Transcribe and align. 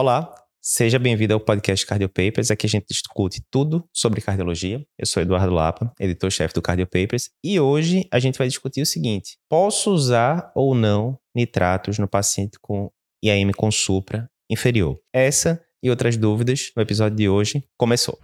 Olá, 0.00 0.32
seja 0.62 0.96
bem-vindo 0.96 1.34
ao 1.34 1.40
podcast 1.40 1.84
Cardio 1.84 2.08
Papers. 2.08 2.52
Aqui 2.52 2.66
a 2.66 2.68
gente 2.68 2.86
discute 2.88 3.42
tudo 3.50 3.84
sobre 3.92 4.20
cardiologia. 4.20 4.86
Eu 4.96 5.04
sou 5.04 5.20
Eduardo 5.20 5.52
Lapa, 5.52 5.92
editor-chefe 5.98 6.54
do 6.54 6.62
Cardio 6.62 6.86
Papers, 6.86 7.30
e 7.42 7.58
hoje 7.58 8.06
a 8.08 8.20
gente 8.20 8.38
vai 8.38 8.46
discutir 8.46 8.80
o 8.80 8.86
seguinte: 8.86 9.36
posso 9.48 9.90
usar 9.90 10.52
ou 10.54 10.72
não 10.72 11.18
nitratos 11.34 11.98
no 11.98 12.06
paciente 12.06 12.60
com 12.62 12.92
IAM 13.24 13.50
com 13.50 13.72
supra 13.72 14.30
inferior? 14.48 14.96
Essa 15.12 15.60
e 15.82 15.90
outras 15.90 16.16
dúvidas 16.16 16.70
no 16.76 16.82
episódio 16.84 17.16
de 17.16 17.28
hoje 17.28 17.64
começou. 17.76 18.16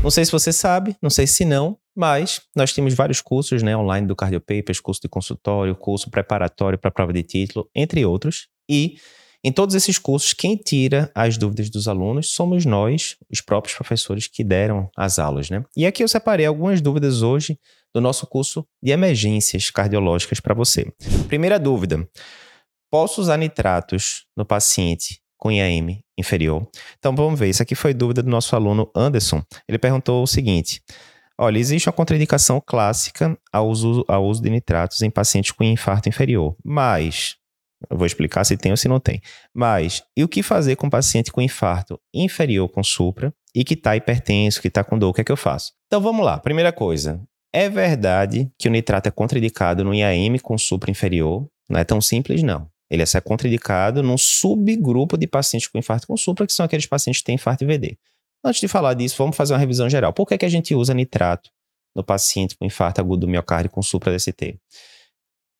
Não 0.00 0.10
sei 0.12 0.24
se 0.24 0.30
você 0.30 0.52
sabe, 0.52 0.96
não 1.02 1.10
sei 1.10 1.26
se 1.26 1.44
não, 1.44 1.76
mas 1.96 2.40
nós 2.56 2.72
temos 2.72 2.94
vários 2.94 3.20
cursos 3.20 3.62
né, 3.62 3.76
online 3.76 4.06
do 4.06 4.16
Cardiopapers, 4.16 4.80
curso 4.80 5.00
de 5.02 5.08
consultório, 5.08 5.76
curso 5.76 6.10
preparatório 6.10 6.78
para 6.78 6.90
prova 6.90 7.12
de 7.12 7.22
título, 7.22 7.68
entre 7.74 8.04
outros. 8.04 8.48
E 8.68 8.96
em 9.44 9.50
todos 9.50 9.74
esses 9.74 9.98
cursos, 9.98 10.32
quem 10.32 10.56
tira 10.56 11.10
as 11.14 11.36
dúvidas 11.36 11.68
dos 11.68 11.88
alunos 11.88 12.30
somos 12.30 12.64
nós, 12.64 13.16
os 13.28 13.40
próprios 13.40 13.76
professores 13.76 14.28
que 14.28 14.44
deram 14.44 14.88
as 14.96 15.18
aulas. 15.18 15.50
Né? 15.50 15.64
E 15.76 15.84
aqui 15.84 16.02
eu 16.02 16.08
separei 16.08 16.46
algumas 16.46 16.80
dúvidas 16.80 17.22
hoje 17.22 17.58
do 17.92 18.00
nosso 18.00 18.24
curso 18.26 18.64
de 18.80 18.92
emergências 18.92 19.68
cardiológicas 19.68 20.38
para 20.38 20.54
você. 20.54 20.92
Primeira 21.26 21.58
dúvida: 21.58 22.08
posso 22.88 23.20
usar 23.20 23.36
nitratos 23.36 24.26
no 24.36 24.46
paciente 24.46 25.20
com 25.36 25.50
IAM 25.50 26.00
inferior? 26.16 26.64
Então 26.98 27.14
vamos 27.14 27.38
ver, 27.38 27.48
isso 27.48 27.62
aqui 27.62 27.74
foi 27.74 27.92
dúvida 27.92 28.22
do 28.22 28.30
nosso 28.30 28.54
aluno 28.54 28.90
Anderson. 28.94 29.42
Ele 29.68 29.78
perguntou 29.78 30.22
o 30.22 30.26
seguinte: 30.26 30.80
olha, 31.38 31.58
existe 31.58 31.88
uma 31.88 31.92
contraindicação 31.92 32.62
clássica 32.64 33.36
ao 33.52 33.68
uso, 33.68 34.04
ao 34.08 34.24
uso 34.24 34.42
de 34.42 34.50
nitratos 34.50 35.02
em 35.02 35.10
pacientes 35.10 35.50
com 35.52 35.64
infarto 35.64 36.08
inferior, 36.08 36.56
mas 36.64 37.36
eu 37.90 37.96
vou 37.96 38.06
explicar 38.06 38.44
se 38.44 38.56
tem 38.56 38.72
ou 38.72 38.76
se 38.76 38.88
não 38.88 39.00
tem. 39.00 39.20
Mas, 39.54 40.02
e 40.16 40.22
o 40.22 40.28
que 40.28 40.42
fazer 40.42 40.76
com 40.76 40.88
paciente 40.88 41.32
com 41.32 41.40
infarto 41.40 42.00
inferior 42.14 42.68
com 42.68 42.82
supra 42.82 43.32
e 43.54 43.64
que 43.64 43.74
está 43.74 43.96
hipertenso, 43.96 44.60
que 44.60 44.68
está 44.68 44.84
com 44.84 44.98
dor? 44.98 45.10
O 45.10 45.12
que 45.12 45.20
é 45.20 45.24
que 45.24 45.32
eu 45.32 45.36
faço? 45.36 45.72
Então 45.86 46.00
vamos 46.00 46.24
lá. 46.24 46.38
Primeira 46.38 46.72
coisa. 46.72 47.20
É 47.52 47.68
verdade 47.68 48.50
que 48.58 48.68
o 48.68 48.70
nitrato 48.70 49.08
é 49.08 49.12
contraindicado 49.12 49.84
no 49.84 49.94
IAM 49.94 50.38
com 50.38 50.56
supra 50.56 50.90
inferior? 50.90 51.46
Não 51.68 51.78
é 51.78 51.84
tão 51.84 52.00
simples, 52.00 52.42
não. 52.42 52.66
Ele 52.90 53.02
é 53.02 53.20
contraindicado 53.20 54.02
num 54.02 54.18
subgrupo 54.18 55.16
de 55.16 55.26
pacientes 55.26 55.68
com 55.68 55.78
infarto 55.78 56.06
com 56.06 56.16
supra, 56.16 56.46
que 56.46 56.52
são 56.52 56.64
aqueles 56.64 56.86
pacientes 56.86 57.20
que 57.20 57.26
têm 57.26 57.36
infarto 57.36 57.66
VD. 57.66 57.98
Antes 58.44 58.60
de 58.60 58.68
falar 58.68 58.94
disso, 58.94 59.16
vamos 59.18 59.36
fazer 59.36 59.52
uma 59.52 59.58
revisão 59.58 59.88
geral. 59.88 60.12
Por 60.12 60.26
que, 60.26 60.36
que 60.36 60.44
a 60.44 60.48
gente 60.48 60.74
usa 60.74 60.92
nitrato 60.92 61.50
no 61.94 62.02
paciente 62.02 62.56
com 62.56 62.64
infarto 62.64 63.00
agudo 63.00 63.26
do 63.26 63.28
miocárdio 63.28 63.70
com 63.70 63.82
supra 63.82 64.12
DCT? 64.12 64.58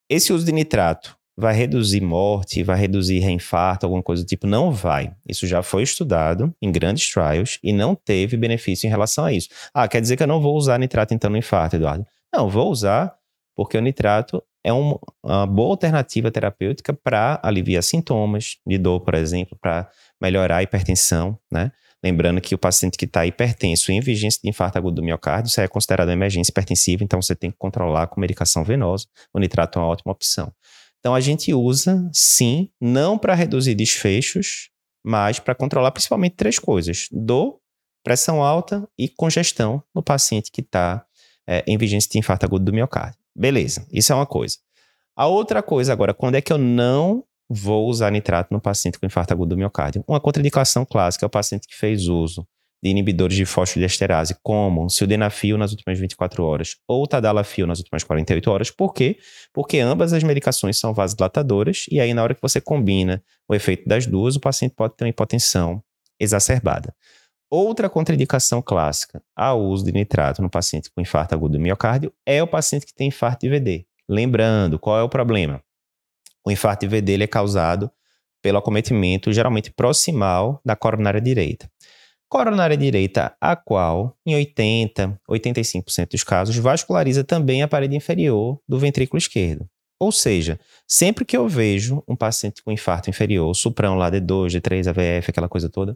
Esse 0.09 0.33
uso 0.33 0.45
de 0.45 0.53
nitrato 0.53 1.17
vai 1.37 1.55
reduzir 1.55 2.01
morte, 2.01 2.63
vai 2.63 2.79
reduzir 2.79 3.21
reinfarto, 3.21 3.87
alguma 3.87 4.03
coisa 4.03 4.23
do 4.23 4.27
tipo? 4.27 4.47
Não 4.47 4.71
vai. 4.71 5.15
Isso 5.29 5.47
já 5.47 5.63
foi 5.63 5.83
estudado 5.83 6.55
em 6.61 6.71
grandes 6.71 7.11
trials 7.11 7.59
e 7.63 7.73
não 7.73 7.95
teve 7.95 8.37
benefício 8.37 8.87
em 8.87 8.91
relação 8.91 9.25
a 9.25 9.33
isso. 9.33 9.49
Ah, 9.73 9.89
quer 9.89 10.01
dizer 10.01 10.17
que 10.17 10.23
eu 10.23 10.27
não 10.27 10.41
vou 10.41 10.57
usar 10.57 10.79
nitrato 10.79 11.15
então 11.15 11.31
no 11.31 11.37
infarto, 11.37 11.77
Eduardo? 11.77 12.05
Não, 12.35 12.49
vou 12.49 12.71
usar 12.71 13.15
porque 13.57 13.77
o 13.77 13.81
nitrato 13.81 14.43
é 14.65 14.73
um, 14.73 14.99
uma 15.23 15.47
boa 15.47 15.71
alternativa 15.71 16.31
terapêutica 16.31 16.93
para 16.93 17.41
aliviar 17.43 17.83
sintomas 17.83 18.59
de 18.67 18.79
dor, 18.79 19.01
por 19.01 19.15
exemplo, 19.15 19.57
para 19.61 19.91
melhorar 20.21 20.59
a 20.59 20.63
hipertensão, 20.63 21.39
né? 21.51 21.73
Lembrando 22.05 22.41
que 22.41 22.55
o 22.55 22.59
paciente 22.59 22.99
que 22.99 23.05
está 23.05 23.25
hipertenso 23.25 23.93
em 23.93 24.01
vigência 24.01 24.41
de 24.43 24.51
infarto 24.51 24.77
agudo 24.77 24.97
do 24.97 25.05
miocárdio, 25.05 25.49
isso 25.49 25.61
é 25.61 25.69
considerado 25.69 26.09
uma 26.09 26.15
emergência 26.15 26.51
hipertensiva, 26.51 27.05
então 27.05 27.23
você 27.23 27.35
tem 27.35 27.51
que 27.51 27.57
controlar 27.57 28.09
com 28.09 28.21
medicação 28.21 28.65
venosa. 28.65 29.07
O 29.33 29.39
nitrato 29.39 29.79
é 29.79 29.83
uma 29.83 29.89
ótima 29.89 30.13
opção. 30.13 30.53
Então 30.99 31.15
a 31.15 31.21
gente 31.21 31.55
usa, 31.55 32.09
sim, 32.13 32.71
não 32.81 33.17
para 33.17 33.35
reduzir 33.35 33.75
desfechos, 33.75 34.71
mas 35.05 35.39
para 35.39 35.55
controlar 35.55 35.93
principalmente 35.93 36.35
três 36.35 36.59
coisas: 36.59 37.07
dor, 37.11 37.59
pressão 38.03 38.43
alta 38.43 38.89
e 38.99 39.09
congestão 39.09 39.83
no 39.95 40.03
paciente 40.03 40.51
que 40.51 40.61
está 40.61 41.05
é, 41.47 41.65
em 41.67 41.79
vigência 41.79 42.11
de 42.11 42.19
infarto 42.19 42.47
agudo 42.47 42.65
do 42.65 42.73
miocárdio. 42.73 43.19
Beleza, 43.35 43.87
isso 43.93 44.13
é 44.13 44.17
uma 44.17 44.27
coisa. 44.27 44.59
A 45.17 45.27
outra 45.27 45.63
coisa 45.63 45.93
agora, 45.93 46.15
quando 46.15 46.35
é 46.35 46.41
que 46.41 46.53
eu 46.53 46.59
não 46.59 47.25
vou 47.53 47.89
usar 47.89 48.11
nitrato 48.11 48.53
no 48.53 48.61
paciente 48.61 48.99
com 48.99 49.07
infarto 49.07 49.33
agudo 49.33 49.51
do 49.51 49.59
miocárdio? 49.59 50.05
Uma 50.09 50.21
contraindicação 50.21 50.85
clássica 50.85 51.25
é 51.25 51.29
o 51.29 51.31
paciente 51.31 51.67
que 51.67 51.77
fez 51.77 52.09
uso 52.09 52.47
de 52.83 52.91
inibidores 52.91 53.37
de 53.37 53.45
fosfodiesterase, 53.45 54.37
como 54.43 54.91
sildenafil 54.91 55.57
nas 55.57 55.71
últimas 55.71 55.99
24 55.99 56.43
horas 56.43 56.77
ou 56.89 57.07
tadalafil 57.07 57.67
nas 57.67 57.79
últimas 57.79 58.03
48 58.03 58.51
horas. 58.51 58.71
Por 58.71 58.93
quê? 58.93 59.19
Porque 59.53 59.79
ambas 59.79 60.13
as 60.13 60.25
medicações 60.25 60.79
são 60.79 60.93
vasodilatadoras 60.93 61.85
e 61.91 62.01
aí 62.01 62.13
na 62.13 62.23
hora 62.23 62.35
que 62.35 62.43
você 62.43 62.61
combina 62.61 63.23
o 63.49 63.55
efeito 63.55 63.89
das 63.89 64.07
duas, 64.07 64.35
o 64.35 64.41
paciente 64.41 64.75
pode 64.75 64.97
ter 64.97 65.05
uma 65.05 65.11
hipotensão 65.11 65.83
exacerbada. 66.19 66.93
Outra 67.49 67.89
contraindicação 67.89 68.61
clássica 68.63 69.23
ao 69.37 69.63
uso 69.63 69.85
de 69.85 69.93
nitrato 69.93 70.43
no 70.43 70.51
paciente 70.51 70.91
com 70.91 71.03
infarto 71.03 71.35
agudo 71.35 71.59
do 71.59 71.61
miocárdio 71.61 72.13
é 72.27 72.43
o 72.43 72.47
paciente 72.47 72.87
que 72.87 72.95
tem 72.95 73.09
infarto 73.09 73.47
IVD. 73.47 73.87
Lembrando, 74.09 74.79
qual 74.79 74.99
é 74.99 75.03
o 75.03 75.09
problema? 75.09 75.63
O 76.45 76.51
infarto 76.51 76.85
IVD 76.85 77.13
ele 77.13 77.25
é 77.25 77.27
causado 77.27 77.91
pelo 78.43 78.59
acometimento 78.59 79.33
geralmente 79.33 79.71
proximal 79.71 80.61
da 80.65 80.75
coronária 80.75 81.21
direita. 81.21 81.71
Coronária 82.29 82.77
direita, 82.77 83.37
a 83.41 83.55
qual, 83.55 84.17
em 84.27 84.35
80, 84.35 85.21
85% 85.31 86.11
dos 86.11 86.25
casos, 86.25 86.57
vasculariza 86.57 87.23
também 87.23 87.63
a 87.63 87.69
parede 87.69 87.95
inferior 87.95 88.59
do 88.67 88.79
ventrículo 88.79 89.19
esquerdo. 89.19 89.69
Ou 90.01 90.11
seja, 90.11 90.59
sempre 90.89 91.25
que 91.25 91.37
eu 91.37 91.47
vejo 91.47 92.03
um 92.09 92.17
paciente 92.17 92.63
com 92.63 92.73
infarto 92.73 93.09
inferior, 93.09 93.55
suprão 93.55 93.95
lá 93.95 94.11
D2, 94.11 94.59
D3, 94.59 94.89
AVF, 94.89 95.31
aquela 95.31 95.49
coisa 95.49 95.69
toda, 95.69 95.95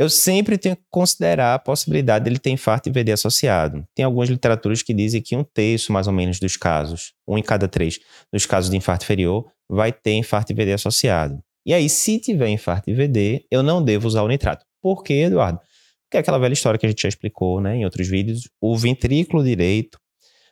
eu 0.00 0.08
sempre 0.08 0.56
tenho 0.56 0.74
que 0.74 0.82
considerar 0.88 1.52
a 1.52 1.58
possibilidade 1.58 2.24
dele 2.24 2.38
ter 2.38 2.48
infarto 2.48 2.88
IVD 2.88 3.12
associado. 3.12 3.84
Tem 3.94 4.02
algumas 4.02 4.30
literaturas 4.30 4.82
que 4.82 4.94
dizem 4.94 5.20
que 5.20 5.36
um 5.36 5.44
terço, 5.44 5.92
mais 5.92 6.06
ou 6.06 6.12
menos, 6.14 6.40
dos 6.40 6.56
casos, 6.56 7.12
um 7.28 7.36
em 7.36 7.42
cada 7.42 7.68
três, 7.68 7.98
dos 8.32 8.46
casos 8.46 8.70
de 8.70 8.78
infarto 8.78 9.04
inferior, 9.04 9.52
vai 9.68 9.92
ter 9.92 10.14
infarto 10.14 10.52
IVD 10.52 10.72
associado. 10.72 11.38
E 11.66 11.74
aí, 11.74 11.86
se 11.90 12.18
tiver 12.18 12.48
infarto 12.48 12.88
IVD, 12.88 13.44
eu 13.50 13.62
não 13.62 13.84
devo 13.84 14.08
usar 14.08 14.22
o 14.22 14.28
nitrato. 14.28 14.64
Por 14.80 15.04
quê, 15.04 15.24
Eduardo? 15.24 15.60
Porque 16.08 16.16
é 16.16 16.20
aquela 16.20 16.38
velha 16.38 16.54
história 16.54 16.78
que 16.78 16.86
a 16.86 16.88
gente 16.88 17.02
já 17.02 17.08
explicou 17.10 17.60
né, 17.60 17.76
em 17.76 17.84
outros 17.84 18.08
vídeos. 18.08 18.48
O 18.58 18.78
ventrículo 18.78 19.44
direito, 19.44 19.98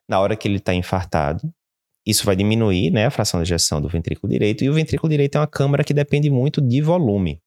na 0.06 0.20
hora 0.20 0.36
que 0.36 0.46
ele 0.46 0.58
está 0.58 0.74
infartado, 0.74 1.50
isso 2.06 2.26
vai 2.26 2.36
diminuir 2.36 2.90
né, 2.90 3.06
a 3.06 3.10
fração 3.10 3.42
de 3.42 3.48
ejeção 3.48 3.80
do 3.80 3.88
ventrículo 3.88 4.30
direito. 4.30 4.62
E 4.62 4.68
o 4.68 4.74
ventrículo 4.74 5.08
direito 5.08 5.36
é 5.36 5.40
uma 5.40 5.46
câmara 5.46 5.82
que 5.82 5.94
depende 5.94 6.28
muito 6.28 6.60
de 6.60 6.82
volume. 6.82 7.40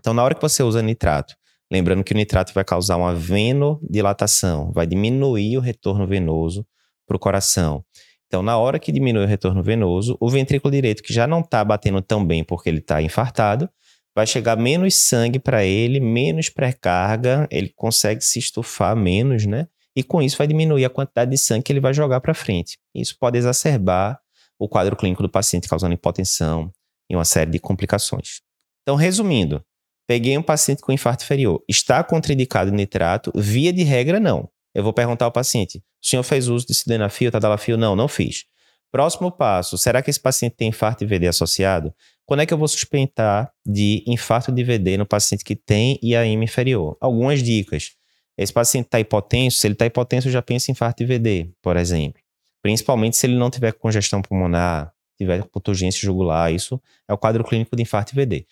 Então, 0.00 0.14
na 0.14 0.24
hora 0.24 0.34
que 0.34 0.40
você 0.40 0.62
usa 0.62 0.80
nitrato, 0.80 1.34
lembrando 1.70 2.02
que 2.02 2.14
o 2.14 2.16
nitrato 2.16 2.54
vai 2.54 2.64
causar 2.64 2.96
uma 2.96 3.14
venodilatação, 3.14 4.72
vai 4.72 4.86
diminuir 4.86 5.58
o 5.58 5.60
retorno 5.60 6.06
venoso 6.06 6.66
para 7.06 7.16
o 7.16 7.20
coração. 7.20 7.84
Então, 8.26 8.42
na 8.42 8.56
hora 8.56 8.78
que 8.78 8.90
diminui 8.90 9.24
o 9.24 9.26
retorno 9.26 9.62
venoso, 9.62 10.16
o 10.18 10.30
ventrículo 10.30 10.72
direito, 10.72 11.02
que 11.02 11.12
já 11.12 11.26
não 11.26 11.40
está 11.40 11.62
batendo 11.62 12.00
tão 12.00 12.24
bem 12.24 12.42
porque 12.42 12.70
ele 12.70 12.78
está 12.78 13.02
infartado, 13.02 13.68
vai 14.14 14.26
chegar 14.26 14.56
menos 14.56 14.94
sangue 14.94 15.38
para 15.38 15.64
ele, 15.64 16.00
menos 16.00 16.48
pré-carga, 16.48 17.46
ele 17.50 17.70
consegue 17.76 18.22
se 18.22 18.38
estufar 18.38 18.96
menos, 18.96 19.44
né? 19.44 19.68
E 19.94 20.02
com 20.02 20.22
isso 20.22 20.38
vai 20.38 20.46
diminuir 20.46 20.84
a 20.84 20.90
quantidade 20.90 21.30
de 21.30 21.36
sangue 21.36 21.64
que 21.64 21.72
ele 21.72 21.80
vai 21.80 21.92
jogar 21.92 22.20
para 22.20 22.32
frente. 22.32 22.78
Isso 22.94 23.16
pode 23.18 23.36
exacerbar 23.36 24.18
o 24.58 24.68
quadro 24.68 24.96
clínico 24.96 25.22
do 25.22 25.28
paciente, 25.28 25.68
causando 25.68 25.92
hipotensão 25.92 26.72
e 27.10 27.16
uma 27.16 27.24
série 27.24 27.50
de 27.50 27.58
complicações. 27.58 28.40
Então, 28.82 28.96
resumindo, 28.96 29.62
Peguei 30.10 30.36
um 30.36 30.42
paciente 30.42 30.82
com 30.82 30.90
infarto 30.90 31.22
inferior. 31.22 31.62
Está 31.68 32.02
contraindicado 32.02 32.72
nitrato? 32.72 33.30
Via 33.32 33.72
de 33.72 33.84
regra, 33.84 34.18
não. 34.18 34.50
Eu 34.74 34.82
vou 34.82 34.92
perguntar 34.92 35.26
ao 35.26 35.30
paciente: 35.30 35.78
o 35.78 35.82
senhor 36.04 36.24
fez 36.24 36.48
uso 36.48 36.66
de 36.66 36.74
sildenafil, 36.74 37.30
tadalafil? 37.30 37.76
Não, 37.76 37.94
não 37.94 38.08
fiz. 38.08 38.44
Próximo 38.90 39.30
passo: 39.30 39.78
será 39.78 40.02
que 40.02 40.10
esse 40.10 40.18
paciente 40.18 40.56
tem 40.56 40.70
infarto 40.70 41.06
de 41.06 41.08
VD 41.08 41.28
associado? 41.28 41.94
Quando 42.26 42.40
é 42.40 42.46
que 42.46 42.52
eu 42.52 42.58
vou 42.58 42.66
suspeitar 42.66 43.52
de 43.64 44.02
infarto 44.04 44.50
de 44.50 44.64
VD 44.64 44.96
no 44.96 45.06
paciente 45.06 45.44
que 45.44 45.54
tem 45.54 45.96
IAM 46.02 46.42
inferior? 46.42 46.96
Algumas 47.00 47.40
dicas. 47.40 47.92
Esse 48.36 48.52
paciente 48.52 48.86
está 48.86 48.98
hipotenso, 48.98 49.58
se 49.58 49.66
ele 49.68 49.74
está 49.74 49.86
hipotenso, 49.86 50.26
eu 50.26 50.32
já 50.32 50.42
penso 50.42 50.68
em 50.68 50.72
infarto 50.72 51.04
de 51.04 51.06
VD, 51.06 51.52
por 51.62 51.76
exemplo. 51.76 52.20
Principalmente 52.60 53.16
se 53.16 53.28
ele 53.28 53.36
não 53.36 53.48
tiver 53.48 53.74
congestão 53.74 54.20
pulmonar, 54.20 54.92
tiver 55.16 55.44
urgência 55.68 56.00
jugular, 56.00 56.52
isso 56.52 56.82
é 57.08 57.12
o 57.12 57.16
quadro 57.16 57.44
clínico 57.44 57.76
de 57.76 57.82
infarto 57.82 58.12
de 58.12 58.20
VD. 58.20 58.46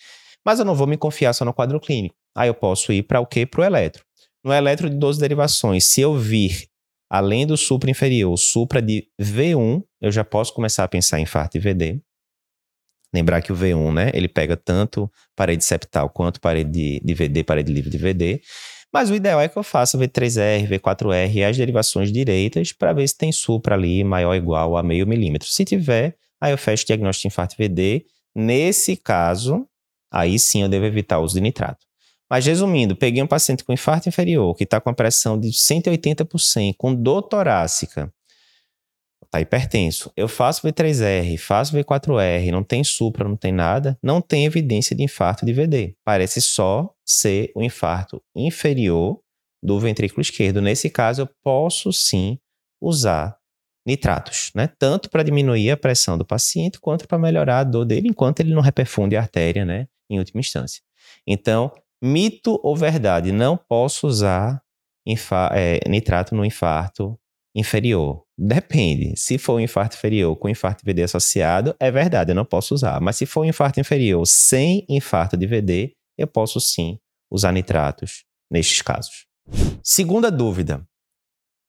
Mas 0.44 0.58
eu 0.58 0.64
não 0.64 0.74
vou 0.74 0.86
me 0.86 0.96
confiar 0.96 1.32
só 1.32 1.44
no 1.44 1.52
quadro 1.52 1.80
clínico. 1.80 2.14
Aí 2.36 2.48
eu 2.48 2.54
posso 2.54 2.92
ir 2.92 3.02
para 3.02 3.20
o 3.20 3.26
quê? 3.26 3.44
Para 3.44 3.60
o 3.60 3.64
eletro. 3.64 4.04
No 4.44 4.52
eletro 4.52 4.88
de 4.88 4.96
12 4.96 5.20
derivações, 5.20 5.84
se 5.84 6.00
eu 6.00 6.16
vir, 6.16 6.68
além 7.10 7.46
do 7.46 7.56
supra 7.56 7.90
inferior, 7.90 8.36
supra 8.36 8.80
de 8.80 9.08
V1, 9.20 9.82
eu 10.00 10.12
já 10.12 10.24
posso 10.24 10.54
começar 10.54 10.84
a 10.84 10.88
pensar 10.88 11.18
em 11.18 11.22
infarto 11.22 11.56
e 11.56 11.60
VD. 11.60 12.00
Lembrar 13.12 13.40
que 13.42 13.52
o 13.52 13.56
V1, 13.56 13.92
né, 13.92 14.10
ele 14.14 14.28
pega 14.28 14.56
tanto 14.56 15.10
parede 15.34 15.64
septal 15.64 16.10
quanto 16.10 16.40
parede 16.40 16.70
de, 16.70 17.00
de 17.02 17.14
VD, 17.14 17.42
parede 17.42 17.72
livre 17.72 17.90
de 17.90 17.98
VD. 17.98 18.40
Mas 18.92 19.10
o 19.10 19.14
ideal 19.14 19.40
é 19.40 19.48
que 19.48 19.56
eu 19.56 19.62
faça 19.62 19.98
V3R, 19.98 20.66
V4R 20.68 21.34
e 21.34 21.44
as 21.44 21.56
derivações 21.56 22.10
direitas 22.10 22.72
para 22.72 22.92
ver 22.92 23.06
se 23.06 23.16
tem 23.16 23.32
supra 23.32 23.74
ali 23.74 24.02
maior 24.02 24.30
ou 24.30 24.34
igual 24.34 24.76
a 24.76 24.82
meio 24.82 25.06
milímetro. 25.06 25.48
Se 25.48 25.64
tiver, 25.64 26.16
aí 26.40 26.52
eu 26.52 26.58
fecho 26.58 26.84
o 26.84 26.86
diagnóstico 26.86 27.28
de 27.28 27.32
infarto 27.32 27.56
VD. 27.58 28.06
Nesse 28.34 28.96
caso, 28.96 29.66
aí 30.10 30.38
sim 30.38 30.62
eu 30.62 30.68
devo 30.68 30.86
evitar 30.86 31.18
o 31.18 31.22
uso 31.22 31.34
de 31.34 31.40
nitrato. 31.40 31.86
Mas 32.30 32.44
resumindo, 32.44 32.94
peguei 32.94 33.22
um 33.22 33.26
paciente 33.26 33.64
com 33.64 33.72
infarto 33.72 34.08
inferior, 34.08 34.54
que 34.54 34.64
está 34.64 34.80
com 34.80 34.90
a 34.90 34.94
pressão 34.94 35.38
de 35.38 35.52
180 35.52 36.24
por 36.24 36.38
100, 36.38 36.74
com 36.74 36.94
dor 36.94 37.22
torácica, 37.22 38.12
está 39.28 39.40
hipertenso. 39.40 40.10
Eu 40.16 40.28
faço 40.28 40.66
V3R, 40.66 41.38
faço 41.38 41.76
V4R, 41.76 42.50
não 42.50 42.64
tem 42.64 42.82
supra, 42.82 43.28
não 43.28 43.36
tem 43.36 43.52
nada, 43.52 43.98
não 44.02 44.20
tem 44.20 44.44
evidência 44.44 44.96
de 44.96 45.02
infarto 45.02 45.46
de 45.46 45.52
VD. 45.52 45.94
Parece 46.04 46.40
só 46.40 46.92
ser 47.04 47.50
o 47.54 47.62
infarto 47.62 48.22
inferior 48.34 49.20
do 49.62 49.78
ventrículo 49.78 50.20
esquerdo. 50.20 50.60
Nesse 50.60 50.90
caso, 50.90 51.22
eu 51.22 51.28
posso 51.42 51.92
sim 51.92 52.38
usar 52.80 53.36
nitratos, 53.86 54.50
né? 54.54 54.68
Tanto 54.78 55.08
para 55.08 55.22
diminuir 55.22 55.70
a 55.70 55.76
pressão 55.76 56.18
do 56.18 56.24
paciente, 56.24 56.78
quanto 56.78 57.08
para 57.08 57.18
melhorar 57.18 57.60
a 57.60 57.64
dor 57.64 57.84
dele, 57.84 58.08
enquanto 58.08 58.40
ele 58.40 58.54
não 58.54 58.60
reperfunde 58.60 59.16
a 59.16 59.20
artéria, 59.20 59.64
né? 59.64 59.88
Em 60.10 60.18
última 60.18 60.40
instância. 60.40 60.82
Então, 61.26 61.72
Mito 62.02 62.60
ou 62.62 62.76
verdade? 62.76 63.32
Não 63.32 63.56
posso 63.56 64.06
usar 64.06 64.62
é, 65.52 65.80
nitrato 65.88 66.34
no 66.34 66.44
infarto 66.44 67.18
inferior. 67.54 68.22
Depende. 68.36 69.14
Se 69.16 69.36
for 69.36 69.54
um 69.54 69.60
infarto 69.60 69.96
inferior 69.96 70.36
com 70.36 70.48
infarto 70.48 70.84
de 70.84 70.92
VD 70.92 71.02
associado, 71.02 71.74
é 71.80 71.90
verdade, 71.90 72.30
eu 72.30 72.36
não 72.36 72.44
posso 72.44 72.74
usar. 72.74 73.00
Mas 73.00 73.16
se 73.16 73.26
for 73.26 73.40
um 73.40 73.44
infarto 73.44 73.80
inferior 73.80 74.24
sem 74.26 74.86
infarto 74.88 75.36
de 75.36 75.46
VD, 75.46 75.92
eu 76.16 76.26
posso 76.26 76.60
sim 76.60 76.98
usar 77.30 77.52
nitratos 77.52 78.24
nestes 78.50 78.80
casos. 78.80 79.26
Segunda 79.82 80.30
dúvida: 80.30 80.86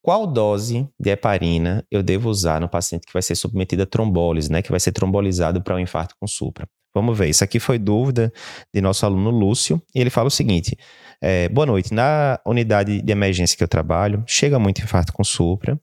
qual 0.01 0.25
dose 0.25 0.87
de 0.99 1.09
heparina 1.09 1.85
eu 1.91 2.01
devo 2.01 2.29
usar 2.29 2.61
no 2.61 2.69
paciente 2.69 3.05
que 3.05 3.13
vai 3.13 3.21
ser 3.21 3.35
submetido 3.35 3.83
a 3.83 3.85
trombólise, 3.85 4.51
né, 4.51 4.61
que 4.61 4.71
vai 4.71 4.79
ser 4.79 4.91
trombolizado 4.91 5.61
para 5.61 5.75
um 5.75 5.79
infarto 5.79 6.15
com 6.19 6.27
supra? 6.27 6.67
Vamos 6.93 7.17
ver. 7.17 7.29
Isso 7.29 7.43
aqui 7.43 7.59
foi 7.59 7.77
dúvida 7.77 8.33
de 8.73 8.81
nosso 8.81 9.05
aluno 9.05 9.29
Lúcio. 9.29 9.81
E 9.93 10.01
ele 10.01 10.09
fala 10.09 10.27
o 10.27 10.31
seguinte: 10.31 10.75
é, 11.21 11.47
boa 11.49 11.65
noite. 11.65 11.93
Na 11.93 12.39
unidade 12.45 13.01
de 13.01 13.11
emergência 13.11 13.55
que 13.55 13.63
eu 13.63 13.67
trabalho, 13.67 14.23
chega 14.25 14.57
muito 14.57 14.81
infarto 14.81 15.13
com 15.13 15.23
supra. 15.23 15.79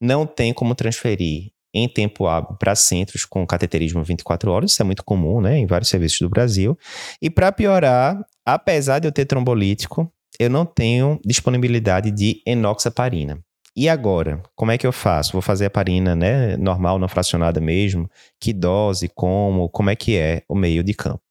Não 0.00 0.26
tem 0.26 0.52
como 0.52 0.74
transferir 0.74 1.52
em 1.72 1.88
tempo 1.88 2.26
hábil 2.26 2.56
para 2.56 2.74
centros 2.74 3.24
com 3.24 3.46
cateterismo 3.46 4.02
24 4.02 4.50
horas. 4.50 4.72
Isso 4.72 4.82
é 4.82 4.84
muito 4.84 5.04
comum, 5.04 5.40
né? 5.40 5.58
Em 5.58 5.66
vários 5.66 5.90
serviços 5.90 6.18
do 6.20 6.28
Brasil. 6.28 6.76
E 7.22 7.30
para 7.30 7.52
piorar, 7.52 8.20
apesar 8.44 8.98
de 8.98 9.06
eu 9.06 9.12
ter 9.12 9.26
trombolítico, 9.26 10.10
eu 10.40 10.50
não 10.50 10.64
tenho 10.64 11.20
disponibilidade 11.24 12.10
de 12.10 12.42
enoxaparina. 12.46 13.38
E 13.78 13.88
agora, 13.88 14.42
como 14.56 14.72
é 14.72 14.76
que 14.76 14.84
eu 14.84 14.90
faço? 14.90 15.34
Vou 15.34 15.40
fazer 15.40 15.66
a 15.66 15.70
parina, 15.70 16.16
né, 16.16 16.56
normal, 16.56 16.98
não 16.98 17.06
fracionada 17.06 17.60
mesmo? 17.60 18.10
Que 18.40 18.52
dose, 18.52 19.08
como, 19.08 19.68
como 19.68 19.88
é 19.88 19.94
que 19.94 20.16
é 20.16 20.42
o 20.48 20.56
meio 20.56 20.82
de 20.82 20.92
campo? 20.92 21.22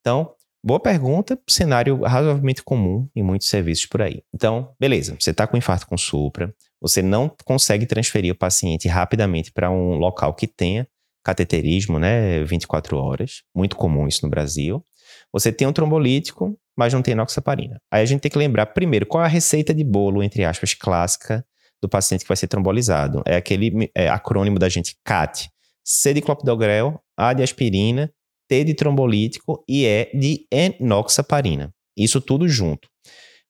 Então, 0.00 0.32
boa 0.64 0.80
pergunta, 0.80 1.38
cenário 1.46 2.00
razoavelmente 2.00 2.62
comum 2.62 3.06
em 3.14 3.22
muitos 3.22 3.46
serviços 3.48 3.84
por 3.84 4.00
aí. 4.00 4.22
Então, 4.34 4.72
beleza, 4.80 5.14
você 5.20 5.32
está 5.32 5.46
com 5.46 5.54
infarto 5.54 5.86
com 5.86 5.98
supra, 5.98 6.54
você 6.80 7.02
não 7.02 7.30
consegue 7.44 7.84
transferir 7.84 8.32
o 8.32 8.38
paciente 8.38 8.88
rapidamente 8.88 9.52
para 9.52 9.70
um 9.70 9.96
local 9.96 10.32
que 10.32 10.46
tenha 10.46 10.88
cateterismo, 11.22 11.98
né, 11.98 12.42
24 12.44 12.96
horas, 12.96 13.42
muito 13.54 13.76
comum 13.76 14.08
isso 14.08 14.24
no 14.24 14.30
Brasil. 14.30 14.82
Você 15.30 15.52
tem 15.52 15.68
um 15.68 15.74
trombolítico, 15.74 16.58
mas 16.74 16.94
não 16.94 17.02
tem 17.02 17.12
enoxaparina. 17.12 17.78
Aí 17.90 18.00
a 18.00 18.06
gente 18.06 18.22
tem 18.22 18.30
que 18.30 18.38
lembrar 18.38 18.64
primeiro 18.64 19.04
qual 19.04 19.22
é 19.22 19.26
a 19.26 19.28
receita 19.28 19.74
de 19.74 19.84
bolo, 19.84 20.22
entre 20.22 20.42
aspas, 20.42 20.72
clássica 20.72 21.44
do 21.82 21.88
paciente 21.88 22.22
que 22.22 22.28
vai 22.28 22.36
ser 22.36 22.46
trombolizado. 22.46 23.22
É 23.26 23.36
aquele 23.36 23.90
é, 23.94 24.08
acrônimo 24.08 24.58
da 24.58 24.68
gente 24.68 24.96
CAT. 25.04 25.50
C 25.84 26.14
de 26.14 26.22
clopidogrel, 26.22 27.00
A 27.16 27.32
de 27.32 27.42
aspirina, 27.42 28.12
T 28.48 28.64
de 28.64 28.72
trombolítico 28.72 29.64
e 29.68 29.84
E 29.84 30.10
de 30.14 30.46
enoxaparina. 30.50 31.74
Isso 31.96 32.20
tudo 32.20 32.48
junto. 32.48 32.88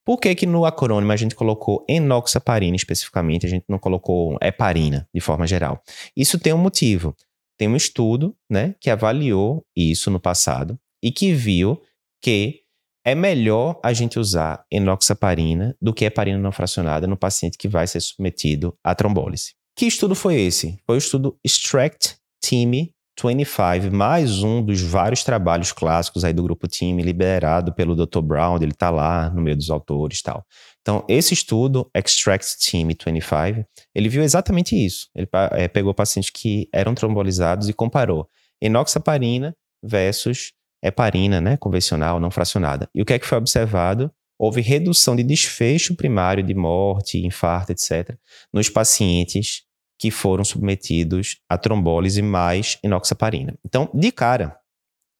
Por 0.05 0.19
que 0.19 0.35
que 0.35 0.47
no 0.47 0.65
acrônimo 0.65 1.13
a 1.13 1.17
gente 1.17 1.35
colocou 1.35 1.85
enoxaparina 1.89 2.75
especificamente, 2.75 3.47
a 3.47 3.49
gente 3.49 3.65
não 3.69 3.79
colocou 3.79 4.37
heparina 4.43 5.07
de 5.15 5.21
forma 5.21 5.47
geral? 5.47 5.81
Isso 6.17 6.39
tem 6.39 6.53
um 6.53 6.59
motivo. 6.59 7.15
Tem 7.57 7.69
um 7.69 7.77
estudo, 7.77 8.35
né, 8.51 8.75
que 8.81 8.91
avaliou 8.91 9.65
isso 9.77 10.11
no 10.11 10.19
passado 10.19 10.77
e 11.01 11.13
que 11.13 11.33
viu 11.33 11.81
que 12.21 12.62
é 13.05 13.15
melhor 13.15 13.81
a 13.83 13.93
gente 13.93 14.19
usar 14.19 14.65
enoxaparina 14.71 15.77
do 15.81 15.93
que 15.93 16.05
heparina 16.05 16.39
não 16.39 16.53
fracionada 16.53 17.07
no 17.07 17.17
paciente 17.17 17.59
que 17.59 17.69
vai 17.69 17.87
ser 17.87 18.01
submetido 18.01 18.77
à 18.83 18.95
trombólise. 18.95 19.55
Que 19.77 19.87
estudo 19.87 20.15
foi 20.15 20.41
esse? 20.41 20.79
Foi 20.87 20.97
o 20.97 20.99
estudo 20.99 21.37
Extract 21.45 22.17
Team 22.41 22.89
25, 23.21 23.95
mais 23.95 24.43
um 24.43 24.63
dos 24.63 24.81
vários 24.81 25.23
trabalhos 25.23 25.73
clássicos 25.73 26.25
aí 26.25 26.33
do 26.33 26.43
grupo 26.43 26.67
Team, 26.67 26.99
liderado 26.99 27.73
pelo 27.73 27.95
Dr. 27.95 28.21
Brown, 28.21 28.57
ele 28.57 28.73
está 28.73 28.91
lá 28.91 29.31
no 29.31 29.43
meio 29.43 29.57
dos 29.57 29.71
autores 29.71 30.19
e 30.19 30.23
tal. 30.23 30.45
Então, 30.81 31.05
esse 31.09 31.35
estudo, 31.35 31.89
Extract 31.95 32.71
Team 32.71 32.89
25, 32.89 33.67
ele 33.95 34.09
viu 34.09 34.23
exatamente 34.23 34.75
isso. 34.75 35.09
Ele 35.15 35.29
é, 35.53 35.69
pegou 35.69 35.95
pacientes 35.95 36.31
que 36.31 36.69
eram 36.73 36.95
trombolizados 36.95 37.69
e 37.69 37.73
comparou 37.73 38.29
enoxaparina 38.61 39.55
versus 39.83 40.53
heparina, 40.83 41.41
né, 41.41 41.57
convencional, 41.57 42.19
não 42.19 42.31
fracionada. 42.31 42.89
E 42.95 43.01
o 43.01 43.05
que 43.05 43.13
é 43.13 43.19
que 43.19 43.27
foi 43.27 43.39
observado? 43.39 44.11
Houve 44.39 44.61
redução 44.61 45.15
de 45.15 45.23
desfecho 45.23 45.95
primário 45.95 46.43
de 46.43 46.55
morte, 46.55 47.25
infarto, 47.25 47.73
etc., 47.73 48.17
nos 48.53 48.69
pacientes 48.69 49.63
que 49.99 50.11
foram 50.11 50.43
submetidos 50.43 51.37
a 51.49 51.57
trombólise 51.57 52.23
mais 52.23 52.77
enoxaparina. 52.83 53.57
Então, 53.65 53.89
de 53.95 54.11
cara, 54.11 54.57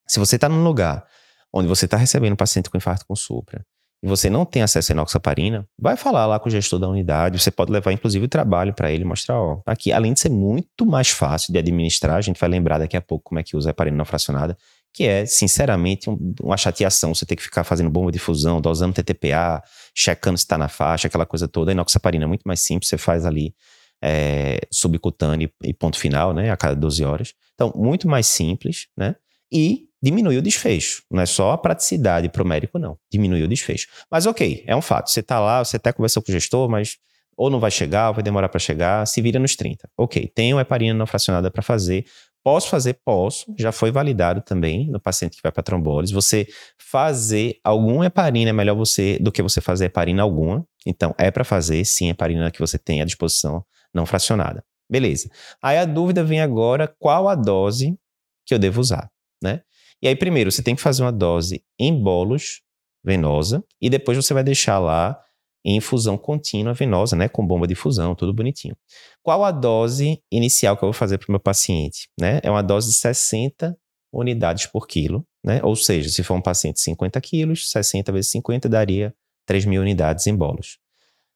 se 0.09 0.19
você 0.19 0.35
está 0.35 0.49
num 0.49 0.65
lugar 0.65 1.07
onde 1.53 1.69
você 1.69 1.85
está 1.85 1.97
recebendo 1.97 2.33
um 2.33 2.37
paciente 2.37 2.69
com 2.69 2.77
infarto 2.77 3.07
com 3.07 3.15
supra 3.15 3.65
e 4.03 4.09
você 4.09 4.29
não 4.29 4.45
tem 4.45 4.63
acesso 4.63 4.91
a 4.91 4.95
enoxaparina, 4.95 5.65
vai 5.79 5.97
falar 5.97 6.27
lá 6.27 6.41
com 6.41 6.49
o 6.49 6.51
gestor 6.51 6.81
da 6.81 6.89
unidade. 6.89 7.41
Você 7.41 7.53
pode 7.53 7.71
levar, 7.71 7.93
inclusive, 7.93 8.25
o 8.25 8.29
trabalho 8.29 8.75
para 8.75 8.91
ele 8.91 9.05
mostrar, 9.05 9.41
ó, 9.41 9.63
aqui, 9.65 9.93
além 9.93 10.13
de 10.15 10.19
ser 10.19 10.31
muito 10.31 10.85
mais 10.85 11.11
fácil 11.11 11.53
de 11.53 11.61
administrar, 11.61 12.17
a 12.17 12.21
gente 12.21 12.41
vai 12.41 12.51
lembrar 12.51 12.79
daqui 12.79 12.97
a 12.97 13.01
pouco 13.01 13.27
como 13.27 13.39
é 13.39 13.45
que 13.45 13.57
usa 13.57 13.69
a 13.69 13.71
heparina 13.71 13.97
não 13.97 14.05
fracionada, 14.05 14.59
que 14.93 15.05
é, 15.05 15.25
sinceramente, 15.25 16.11
um, 16.11 16.35
uma 16.43 16.57
chateação. 16.57 17.15
Você 17.15 17.25
ter 17.25 17.37
que 17.37 17.43
ficar 17.43 17.65
fazendo 17.65 17.91
bomba 17.91 18.13
de 18.13 18.19
fusão, 18.19 18.61
dosando 18.61 18.95
TTPA, 18.95 19.63
checando 19.95 20.37
se 20.37 20.45
está 20.45 20.59
na 20.59 20.69
faixa, 20.69 21.09
aquela 21.09 21.27
coisa 21.27 21.49
toda. 21.49 21.71
A 21.71 21.73
inoxaparina 21.73 22.25
é 22.25 22.29
muito 22.29 22.43
mais 22.45 22.61
simples, 22.61 22.89
você 22.89 22.99
faz 22.99 23.25
ali 23.25 23.55
é, 24.03 24.59
subcutâneo 24.71 25.51
e 25.63 25.73
ponto 25.73 25.99
final, 25.99 26.35
né, 26.35 26.51
a 26.51 26.57
cada 26.57 26.75
12 26.75 27.05
horas. 27.05 27.35
Então, 27.55 27.73
muito 27.75 28.09
mais 28.09 28.27
simples, 28.27 28.89
né, 28.97 29.15
e 29.51 29.87
diminui 30.03 30.37
o 30.37 30.43
desfecho. 30.43 31.05
Não 31.11 31.23
é 31.23 31.27
só 31.27 31.53
a 31.53 31.59
praticidade 31.59 32.29
para 32.29 32.43
o 32.43 32.47
médico, 32.47 32.79
não. 32.79 32.99
Diminui 33.11 33.43
o 33.43 33.49
desfecho. 33.49 33.87
Mas 34.11 34.27
ok, 34.27 34.65
é 34.67 34.75
um 34.75 34.83
fato. 34.83 35.11
Você 35.11 35.21
está 35.21 35.39
lá, 35.39 35.65
você 35.65 35.77
até 35.77 35.93
conversou 35.93 36.23
com 36.23 36.33
o 36.33 36.35
gestor, 36.35 36.69
mas 36.69 36.97
ou 37.37 37.49
não 37.49 37.61
vai 37.61 37.71
chegar, 37.71 38.09
ou 38.09 38.15
vai 38.15 38.23
demorar 38.23 38.49
para 38.49 38.59
chegar, 38.59 39.07
se 39.07 39.23
vira 39.23 39.39
nos 39.39 39.57
30. 39.57 39.89
Ok, 39.97 40.31
tem 40.35 40.53
uma 40.53 40.63
heparina 40.63 40.95
não 40.95 41.07
fracionada 41.07 41.51
para 41.51 41.63
fazer, 41.63 42.05
Posso 42.45 42.69
fazer? 42.69 42.99
Posso. 43.05 43.55
Já 43.59 43.71
foi 43.71 43.93
validado 43.93 44.41
também 44.41 44.91
no 44.91 45.01
paciente 45.01 45.37
que 45.37 45.43
vai 45.43 45.53
para 45.53 45.63
trombólise. 45.63 46.13
Você 46.13 46.47
fazer 46.79 47.59
alguma 47.63 48.07
heparina 48.07 48.51
é 48.51 48.53
melhor 48.53 48.75
você 48.75 49.19
do 49.21 49.31
que 49.31 49.43
você 49.43 49.61
fazer 49.61 49.87
heparina 49.87 50.23
alguma. 50.23 50.67
Então, 50.85 51.15
é 51.17 51.31
para 51.31 51.45
fazer, 51.45 51.85
sim, 51.85 52.11
heparina 52.11 52.51
que 52.51 52.59
você 52.59 52.79
tem 52.79 53.01
à 53.01 53.05
disposição, 53.05 53.65
não 53.95 54.05
fracionada. 54.05 54.65
Beleza. 54.91 55.31
Aí 55.63 55.79
a 55.79 55.85
dúvida 55.85 56.25
vem 56.25 56.41
agora, 56.41 56.93
qual 56.99 57.29
a 57.29 57.35
dose 57.35 57.97
que 58.45 58.53
eu 58.53 58.59
devo 58.59 58.81
usar, 58.81 59.09
né? 59.43 59.63
E 60.03 60.09
aí, 60.09 60.17
primeiro, 60.17 60.51
você 60.51 60.63
tem 60.63 60.75
que 60.75 60.83
fazer 60.83 61.03
uma 61.03 61.13
dose 61.13 61.65
em 61.79 61.95
bolos 61.95 62.61
venosa 63.05 63.65
e 63.81 63.89
depois 63.89 64.17
você 64.17 64.35
vai 64.35 64.43
deixar 64.43 64.79
lá 64.79 65.19
em 65.65 65.77
infusão 65.77 66.19
contínua 66.19 66.75
venosa, 66.75 67.15
né, 67.17 67.29
com 67.29 67.47
bomba 67.47 67.67
de 67.67 67.75
fusão, 67.75 68.15
tudo 68.15 68.33
bonitinho. 68.33 68.77
Qual 69.23 69.45
a 69.45 69.51
dose 69.51 70.21
inicial 70.31 70.77
que 70.77 70.85
eu 70.85 70.89
vou 70.89 70.93
fazer 70.93 71.19
para 71.19 71.29
o 71.29 71.33
meu 71.33 71.41
paciente? 71.41 72.09
Né? 72.19 72.41
É 72.43 72.51
uma 72.51 72.63
dose 72.63 72.89
de 72.89 72.95
60 72.95 73.77
unidades 74.13 74.67
por 74.67 74.87
quilo, 74.87 75.25
né? 75.43 75.61
Ou 75.63 75.75
seja, 75.75 76.09
se 76.11 76.23
for 76.23 76.35
um 76.35 76.43
paciente 76.43 76.77
de 76.77 76.83
50 76.83 77.21
quilos, 77.21 77.71
60 77.71 78.13
vezes 78.13 78.31
50 78.31 78.69
daria 78.69 79.15
3 79.47 79.65
mil 79.65 79.81
unidades 79.81 80.27
em 80.27 80.37
bolos. 80.37 80.79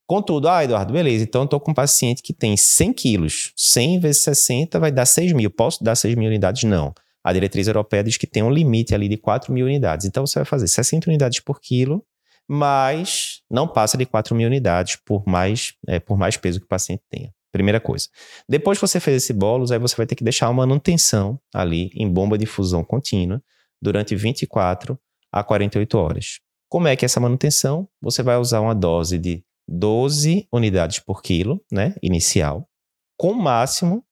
Contudo, 0.07 0.49
ah, 0.49 0.63
Eduardo, 0.63 0.93
beleza, 0.93 1.25
então 1.25 1.43
eu 1.43 1.47
estou 1.47 1.59
com 1.59 1.73
um 1.73 1.75
paciente 1.75 2.23
que 2.23 2.33
tem 2.33 2.57
100 2.57 2.93
quilos, 2.93 3.53
100 3.57 3.99
vezes 3.99 4.23
60 4.23 4.79
vai 4.79 4.93
dar 4.93 5.07
6 5.07 5.33
mil. 5.33 5.51
Posso 5.51 5.83
dar 5.83 5.97
6 5.97 6.15
mil 6.15 6.29
unidades? 6.29 6.63
Não. 6.65 6.93
A 7.25 7.33
diretriz 7.33 7.67
europeia 7.67 8.05
diz 8.05 8.17
que 8.17 8.27
tem 8.27 8.43
um 8.43 8.51
limite 8.51 8.95
ali 8.95 9.09
de 9.09 9.17
4 9.17 9.53
mil 9.53 9.67
unidades. 9.67 10.07
Então 10.07 10.25
você 10.25 10.39
vai 10.39 10.47
fazer 10.47 10.69
60 10.69 11.11
unidades 11.11 11.41
por 11.41 11.61
quilo 11.61 12.05
mas 12.49 13.41
não 13.51 13.67
passa 13.67 13.97
de 13.97 14.07
4 14.07 14.35
mil 14.35 14.47
unidades 14.47 14.97
por 14.97 15.27
mais, 15.27 15.75
é, 15.87 15.99
por 15.99 16.17
mais 16.17 16.37
peso 16.37 16.61
que 16.61 16.67
o 16.67 16.69
paciente 16.69 17.03
tenha. 17.11 17.33
Primeira 17.53 17.81
coisa. 17.81 18.09
Depois 18.49 18.79
que 18.79 18.87
você 18.87 19.01
fez 19.01 19.23
esse 19.23 19.33
bolos, 19.33 19.73
aí 19.73 19.79
você 19.79 19.97
vai 19.97 20.07
ter 20.07 20.15
que 20.15 20.25
deixar 20.25 20.49
uma 20.51 20.67
manutenção 20.67 21.41
ali 21.55 21.91
em 21.95 22.11
bomba 22.11 22.37
de 22.37 22.45
fusão 22.45 22.85
contínua 22.85 23.43
durante 23.81 24.15
24 24.15 24.99
a 25.33 25.43
48 25.43 25.99
horas. 25.99 26.41
Como 26.69 26.87
é 26.89 26.97
que 26.97 27.05
é 27.05 27.07
essa 27.07 27.21
manutenção? 27.21 27.89
Você 28.01 28.23
vai 28.23 28.37
usar 28.37 28.61
uma 28.61 28.75
dose 28.75 29.19
de 29.19 29.43
12 29.69 30.47
unidades 30.53 30.99
por 30.99 31.23
quilo, 31.23 31.61
né, 31.73 31.95
inicial, 32.03 32.69
com 33.17 33.33
máximo 33.33 34.05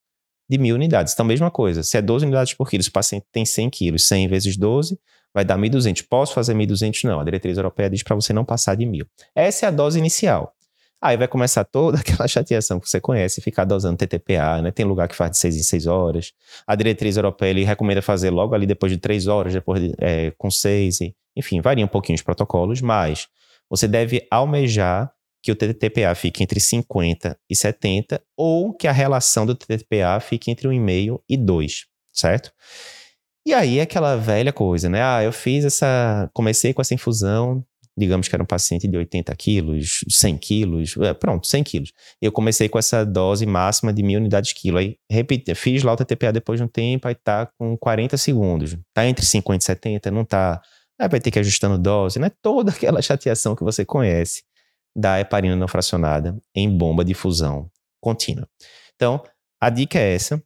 de 0.49 0.59
mil 0.59 0.75
unidades. 0.75 1.13
Então, 1.13 1.25
mesma 1.25 1.51
coisa, 1.51 1.83
se 1.83 1.97
é 1.97 2.03
12 2.03 2.27
unidades 2.27 2.55
por 2.55 2.69
quilo, 2.69 2.83
se 2.83 2.89
o 2.89 2.93
paciente 2.93 3.27
tem 3.33 3.45
100 3.45 3.71
quilos, 3.71 4.07
100 4.07 4.29
vezes 4.29 4.57
12, 4.57 4.99
vai 5.35 5.45
dar 5.45 5.59
1.200. 5.59 6.05
Posso 6.09 6.33
fazer 6.33 6.55
1.200? 6.55 7.05
Não, 7.05 7.21
a 7.21 7.25
diretriz 7.25 7.57
europeia 7.57 7.91
diz 7.91 8.03
para 8.03 8.15
você 8.15 8.33
não 8.33 8.45
passar 8.45 8.77
de 8.77 8.87
mil. 8.87 9.07
Essa 9.35 9.67
é 9.67 9.69
a 9.69 9.73
dose 9.73 9.99
inicial. 9.99 10.55
Aí 11.03 11.19
vai 11.19 11.29
começar 11.29 11.65
toda 11.65 11.99
aquela 12.01 12.27
chateação 12.27 12.81
que 12.81 12.89
você 12.89 13.01
conhece, 13.01 13.43
ficar 13.43 13.65
dosando 13.65 13.99
TTPA, 13.99 14.63
né? 14.63 14.71
Tem 14.71 14.87
lugar 14.87 15.09
que 15.09 15.15
faz 15.15 15.33
de 15.33 15.39
6 15.39 15.57
em 15.57 15.63
6 15.63 15.87
horas. 15.87 16.33
A 16.67 16.75
diretriz 16.75 17.17
europeia 17.17 17.51
ele 17.51 17.65
recomenda 17.65 18.01
fazer 18.01 18.31
logo 18.31 18.55
ali 18.55 18.67
depois 18.67 18.91
de 18.91 18.99
3 18.99 19.27
horas, 19.27 19.53
depois 19.53 19.83
de, 19.83 19.95
é, 19.99 20.33
com 20.39 20.51
6. 20.51 20.99
Enfim, 21.37 21.61
varia 21.61 21.85
um 21.85 21.89
pouquinho 21.89 22.17
os 22.17 22.23
protocolos, 22.23 22.81
mas 22.81 23.27
você 23.69 23.89
deve 23.89 24.27
almejar 24.31 25.13
que 25.43 25.53
o 25.53 25.55
TTPA 25.55 26.15
fique 26.15 26.43
entre 26.43 26.59
50 26.59 27.39
e 27.51 27.55
70 27.55 28.23
ou 28.35 28.73
que 28.73 28.89
a 28.89 28.93
relação 28.93 29.45
do 29.45 29.55
TTPA 29.55 30.19
fique 30.21 30.51
entre 30.51 30.67
1,5 30.67 31.21
e 31.29 31.37
2, 31.37 31.85
certo? 32.11 32.51
E 33.47 33.53
aí 33.53 33.79
é 33.79 33.83
aquela 33.83 34.17
velha 34.17 34.53
coisa, 34.53 34.89
né? 34.89 35.03
Ah, 35.03 35.23
eu 35.23 35.33
fiz 35.33 35.65
essa. 35.65 36.31
Comecei 36.33 36.73
com 36.73 36.81
essa 36.81 36.95
infusão, 36.95 37.65
digamos 37.97 38.27
que 38.27 38.35
era 38.35 38.43
um 38.43 38.47
paciente 38.47 38.89
de 38.89 38.97
80 38.97 39.35
quilos, 39.37 40.05
100 40.09 40.39
quilos, 40.39 40.97
é, 40.99 41.13
pronto, 41.15 41.47
100 41.47 41.63
quilos. 41.63 41.93
Eu 42.21 42.33
comecei 42.33 42.69
com 42.69 42.79
essa 42.79 43.05
dose 43.05 43.47
máxima 43.47 43.93
de 43.93 44.03
mil 44.03 44.19
unidades 44.19 44.53
quilo. 44.53 44.79
Aí, 44.79 44.97
repeti, 45.11 45.55
fiz 45.55 45.83
lá 45.83 45.93
o 45.93 45.97
TTPA 45.97 46.33
depois 46.33 46.59
de 46.59 46.65
um 46.65 46.69
tempo, 46.69 47.07
aí 47.07 47.15
tá 47.15 47.47
com 47.59 47.77
40 47.77 48.17
segundos. 48.17 48.77
Tá 48.95 49.07
entre 49.07 49.25
50 49.25 49.63
e 49.63 49.67
70, 49.67 50.11
não 50.11 50.25
tá. 50.25 50.61
Aí 50.99 51.09
vai 51.09 51.21
ter 51.21 51.31
que 51.31 51.39
ir 51.39 51.41
ajustando 51.41 51.79
dose, 51.79 52.19
né? 52.19 52.31
Toda 52.43 52.71
aquela 52.73 53.03
chateação 53.03 53.55
que 53.55 53.63
você 53.65 53.85
conhece 53.85 54.43
da 54.97 55.21
heparina 55.21 55.57
não 55.57 55.69
fracionada 55.69 56.37
em 56.55 56.71
bomba 56.71 57.05
de 57.05 57.15
fusão 57.15 57.69
contínua. 58.01 58.49
Então, 58.95 59.23
a 59.61 59.71
dica 59.71 59.99
é 59.99 60.15
essa. 60.15 60.43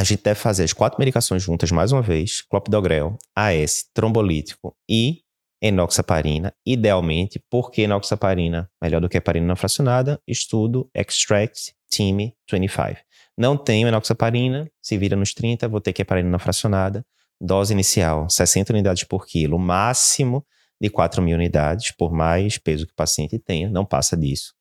A 0.00 0.02
gente 0.02 0.22
deve 0.22 0.40
fazer 0.40 0.64
as 0.64 0.72
quatro 0.72 0.98
medicações 0.98 1.42
juntas 1.42 1.70
mais 1.70 1.92
uma 1.92 2.00
vez: 2.00 2.40
clopidogrel, 2.40 3.18
AS, 3.36 3.84
trombolítico 3.92 4.74
e 4.88 5.18
enoxaparina, 5.60 6.54
idealmente, 6.64 7.38
porque 7.50 7.82
enoxaparina 7.82 8.70
melhor 8.82 9.02
do 9.02 9.10
que 9.10 9.18
heparina 9.18 9.46
não 9.46 9.56
fracionada? 9.56 10.18
Estudo 10.26 10.88
Extract 10.94 11.74
Team 11.90 12.32
25. 12.50 12.96
Não 13.36 13.58
tenho 13.58 13.88
enoxaparina, 13.88 14.70
se 14.80 14.96
vira 14.96 15.16
nos 15.16 15.34
30, 15.34 15.68
vou 15.68 15.82
ter 15.82 15.92
que 15.92 16.00
heparina 16.00 16.30
não 16.30 16.38
fracionada. 16.38 17.04
Dose 17.38 17.74
inicial, 17.74 18.26
60 18.30 18.72
unidades 18.72 19.04
por 19.04 19.26
quilo, 19.26 19.58
máximo 19.58 20.46
de 20.80 20.88
4 20.88 21.20
mil 21.20 21.36
unidades, 21.36 21.90
por 21.90 22.10
mais 22.10 22.56
peso 22.56 22.86
que 22.86 22.92
o 22.94 22.96
paciente 22.96 23.38
tenha, 23.38 23.68
não 23.68 23.84
passa 23.84 24.16
disso. 24.16 24.54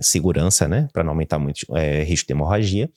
Segurança, 0.00 0.68
né? 0.68 0.88
Para 0.92 1.02
não 1.02 1.10
aumentar 1.10 1.40
muito 1.40 1.66
é, 1.76 2.04
risco 2.04 2.28
de 2.28 2.32
hemorragia. 2.32 2.88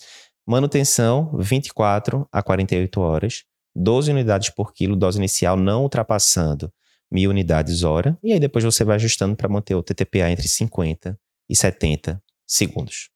Manutenção, 0.47 1.37
24 1.37 2.25
a 2.31 2.41
48 2.41 3.01
horas, 3.01 3.43
12 3.75 4.11
unidades 4.11 4.49
por 4.49 4.73
quilo, 4.73 4.95
dose 4.95 5.17
inicial 5.17 5.57
não 5.57 5.83
ultrapassando 5.83 6.71
mil 7.11 7.29
unidades 7.29 7.83
hora, 7.83 8.17
e 8.23 8.31
aí 8.31 8.39
depois 8.39 8.63
você 8.63 8.85
vai 8.85 8.95
ajustando 8.95 9.35
para 9.35 9.49
manter 9.49 9.75
o 9.75 9.83
TTPA 9.83 10.31
entre 10.31 10.47
50 10.47 11.19
e 11.49 11.55
70 11.55 12.23
segundos. 12.47 13.09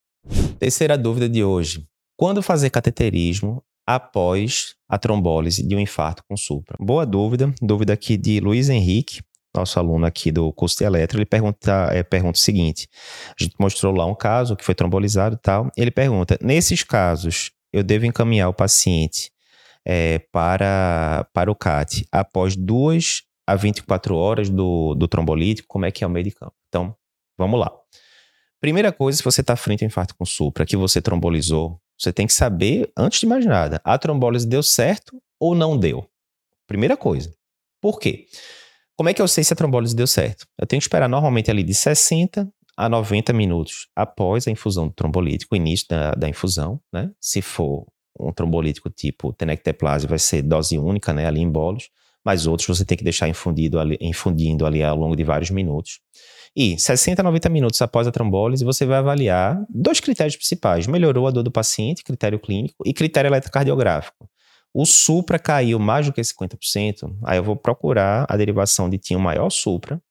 Terceira 0.59 0.97
dúvida 0.97 1.29
de 1.29 1.41
hoje: 1.41 1.87
quando 2.17 2.43
fazer 2.43 2.69
cateterismo 2.69 3.63
após 3.87 4.75
a 4.89 4.97
trombólise 4.97 5.65
de 5.65 5.73
um 5.73 5.79
infarto 5.79 6.25
com 6.27 6.35
supra? 6.35 6.75
Boa 6.81 7.05
dúvida, 7.05 7.53
dúvida 7.61 7.93
aqui 7.93 8.17
de 8.17 8.41
Luiz 8.41 8.67
Henrique 8.67 9.21
nosso 9.55 9.77
aluno 9.79 10.05
aqui 10.05 10.31
do 10.31 10.51
curso 10.53 10.77
de 10.77 10.83
eletro, 10.85 11.17
ele 11.17 11.25
pergunta, 11.25 11.89
é, 11.91 12.03
pergunta 12.03 12.37
o 12.37 12.41
seguinte: 12.41 12.87
a 13.39 13.43
gente 13.43 13.55
mostrou 13.59 13.93
lá 13.93 14.05
um 14.05 14.15
caso 14.15 14.55
que 14.55 14.63
foi 14.63 14.75
trombolizado 14.75 15.35
e 15.35 15.39
tal. 15.39 15.69
Ele 15.77 15.91
pergunta: 15.91 16.37
nesses 16.41 16.83
casos, 16.83 17.51
eu 17.71 17.83
devo 17.83 18.05
encaminhar 18.05 18.49
o 18.49 18.53
paciente 18.53 19.31
é, 19.85 20.19
para, 20.31 21.27
para 21.33 21.51
o 21.51 21.55
CAT 21.55 22.05
após 22.11 22.55
duas 22.55 23.23
a 23.45 23.55
24 23.55 24.15
horas 24.15 24.49
do, 24.49 24.95
do 24.95 25.07
trombolítico? 25.07 25.67
Como 25.67 25.85
é 25.85 25.91
que 25.91 26.03
é 26.03 26.07
o 26.07 26.09
meio 26.09 26.25
de 26.25 26.31
campo? 26.31 26.53
Então, 26.69 26.95
vamos 27.37 27.59
lá. 27.59 27.71
Primeira 28.59 28.91
coisa, 28.91 29.17
se 29.17 29.23
você 29.23 29.41
está 29.41 29.55
frente 29.55 29.83
ao 29.83 29.87
infarto 29.87 30.15
com 30.15 30.23
supra, 30.23 30.65
que 30.65 30.77
você 30.77 31.01
trombolizou, 31.01 31.81
você 31.97 32.13
tem 32.13 32.27
que 32.27 32.33
saber, 32.33 32.91
antes 32.95 33.19
de 33.19 33.25
mais 33.25 33.45
nada, 33.45 33.81
a 33.83 33.97
trombólise 33.97 34.47
deu 34.47 34.61
certo 34.61 35.21
ou 35.39 35.55
não 35.55 35.77
deu? 35.77 36.07
Primeira 36.67 36.95
coisa. 36.95 37.33
Por 37.81 37.99
quê? 37.99 38.27
Como 39.01 39.09
é 39.09 39.15
que 39.15 39.21
eu 39.23 39.27
sei 39.27 39.43
se 39.43 39.51
a 39.51 39.55
trombólise 39.55 39.95
deu 39.95 40.05
certo? 40.05 40.45
Eu 40.59 40.67
tenho 40.67 40.79
que 40.79 40.83
esperar 40.83 41.09
normalmente 41.09 41.49
ali 41.49 41.63
de 41.63 41.73
60 41.73 42.47
a 42.77 42.87
90 42.87 43.33
minutos 43.33 43.87
após 43.95 44.47
a 44.47 44.51
infusão 44.51 44.89
do 44.89 44.93
trombolítico, 44.93 45.55
o 45.55 45.57
início 45.57 45.87
da, 45.89 46.11
da 46.11 46.29
infusão, 46.29 46.79
né? 46.93 47.09
Se 47.19 47.41
for 47.41 47.87
um 48.19 48.31
trombolítico 48.31 48.91
tipo 48.91 49.33
tenecteplase, 49.33 50.05
vai 50.05 50.19
ser 50.19 50.43
dose 50.43 50.77
única, 50.77 51.11
né? 51.13 51.25
Ali 51.25 51.41
em 51.41 51.49
bolos, 51.49 51.89
mas 52.23 52.45
outros 52.45 52.67
você 52.67 52.85
tem 52.85 52.95
que 52.95 53.03
deixar 53.03 53.27
infundido 53.27 53.79
ali, 53.79 53.97
infundindo 53.99 54.67
ali 54.67 54.83
ao 54.83 54.97
longo 54.97 55.15
de 55.15 55.23
vários 55.23 55.49
minutos. 55.49 55.99
E 56.55 56.77
60 56.77 57.23
a 57.23 57.23
90 57.23 57.49
minutos 57.49 57.81
após 57.81 58.05
a 58.05 58.11
trombólise, 58.11 58.63
você 58.63 58.85
vai 58.85 58.99
avaliar 58.99 59.59
dois 59.67 59.99
critérios 59.99 60.35
principais: 60.35 60.85
melhorou 60.85 61.25
a 61.25 61.31
dor 61.31 61.41
do 61.41 61.49
paciente, 61.49 62.03
critério 62.03 62.37
clínico, 62.37 62.83
e 62.85 62.93
critério 62.93 63.29
eletrocardiográfico. 63.29 64.29
O 64.73 64.85
supra 64.85 65.37
caiu 65.37 65.77
mais 65.79 66.05
do 66.05 66.13
que 66.13 66.21
50%, 66.21 67.17
aí 67.23 67.37
eu 67.37 67.43
vou 67.43 67.55
procurar 67.55 68.25
a 68.29 68.37
derivação 68.37 68.89
de 68.89 68.97
tinha 68.97 69.19
um 69.19 69.21
maior 69.21 69.49
supra, 69.49 70.01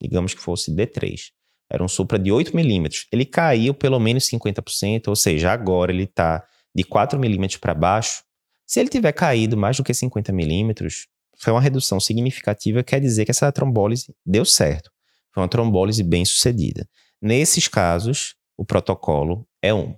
digamos 0.00 0.34
que 0.34 0.40
fosse 0.40 0.70
D3. 0.70 1.32
Era 1.68 1.82
um 1.82 1.88
supra 1.88 2.18
de 2.18 2.30
8 2.30 2.54
milímetros. 2.54 3.06
Ele 3.10 3.24
caiu 3.24 3.74
pelo 3.74 3.98
menos 3.98 4.28
50%, 4.28 5.08
ou 5.08 5.16
seja, 5.16 5.50
agora 5.50 5.90
ele 5.90 6.04
está 6.04 6.46
de 6.74 6.84
4 6.84 7.18
milímetros 7.18 7.58
para 7.58 7.74
baixo. 7.74 8.22
Se 8.66 8.78
ele 8.78 8.88
tiver 8.88 9.12
caído 9.12 9.56
mais 9.56 9.76
do 9.76 9.82
que 9.84 9.92
50 9.92 10.32
milímetros, 10.32 11.08
foi 11.36 11.52
uma 11.52 11.60
redução 11.60 11.98
significativa, 11.98 12.82
quer 12.84 13.00
dizer 13.00 13.24
que 13.24 13.30
essa 13.30 13.50
trombólise 13.50 14.14
deu 14.24 14.44
certo. 14.44 14.90
Foi 15.32 15.42
uma 15.42 15.48
trombólise 15.48 16.02
bem 16.02 16.24
sucedida. 16.24 16.88
Nesses 17.20 17.66
casos, 17.66 18.36
o 18.56 18.64
protocolo 18.64 19.46
é 19.60 19.74
um. 19.74 19.96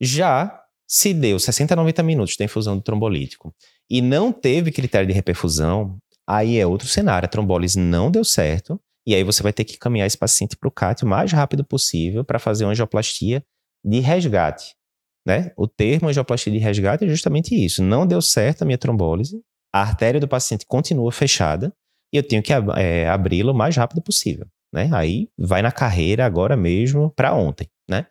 Já 0.00 0.59
se 0.90 1.14
deu 1.14 1.38
60 1.38 1.72
a 1.72 1.76
90 1.76 2.02
minutos 2.02 2.36
da 2.36 2.44
infusão 2.44 2.76
do 2.76 2.82
trombolítico 2.82 3.54
e 3.88 4.02
não 4.02 4.32
teve 4.32 4.72
critério 4.72 5.06
de 5.06 5.12
reperfusão, 5.12 5.96
aí 6.28 6.58
é 6.58 6.66
outro 6.66 6.88
cenário. 6.88 7.26
A 7.26 7.28
trombólise 7.28 7.78
não 7.78 8.10
deu 8.10 8.24
certo 8.24 8.80
e 9.06 9.14
aí 9.14 9.22
você 9.22 9.40
vai 9.40 9.52
ter 9.52 9.62
que 9.62 9.78
caminhar 9.78 10.08
esse 10.08 10.18
paciente 10.18 10.56
para 10.56 10.66
o 10.68 10.72
CAT 10.72 11.04
o 11.04 11.06
mais 11.06 11.30
rápido 11.30 11.64
possível 11.64 12.24
para 12.24 12.40
fazer 12.40 12.64
uma 12.64 12.72
angioplastia 12.72 13.40
de 13.84 14.00
resgate. 14.00 14.74
Né? 15.24 15.52
O 15.56 15.68
termo 15.68 16.08
angioplastia 16.08 16.52
de 16.52 16.58
resgate 16.58 17.04
é 17.04 17.08
justamente 17.08 17.54
isso. 17.54 17.84
Não 17.84 18.04
deu 18.04 18.20
certo 18.20 18.62
a 18.62 18.64
minha 18.64 18.78
trombólise, 18.78 19.40
a 19.72 19.82
artéria 19.82 20.18
do 20.18 20.26
paciente 20.26 20.66
continua 20.66 21.12
fechada 21.12 21.72
e 22.12 22.16
eu 22.16 22.22
tenho 22.24 22.42
que 22.42 22.52
é, 22.52 23.08
abri-la 23.08 23.52
o 23.52 23.54
mais 23.54 23.76
rápido 23.76 24.02
possível. 24.02 24.44
Né? 24.74 24.90
Aí 24.92 25.28
vai 25.38 25.62
na 25.62 25.70
carreira 25.70 26.26
agora 26.26 26.56
mesmo 26.56 27.12
para 27.14 27.32
ontem. 27.32 27.68
Né? 27.88 28.06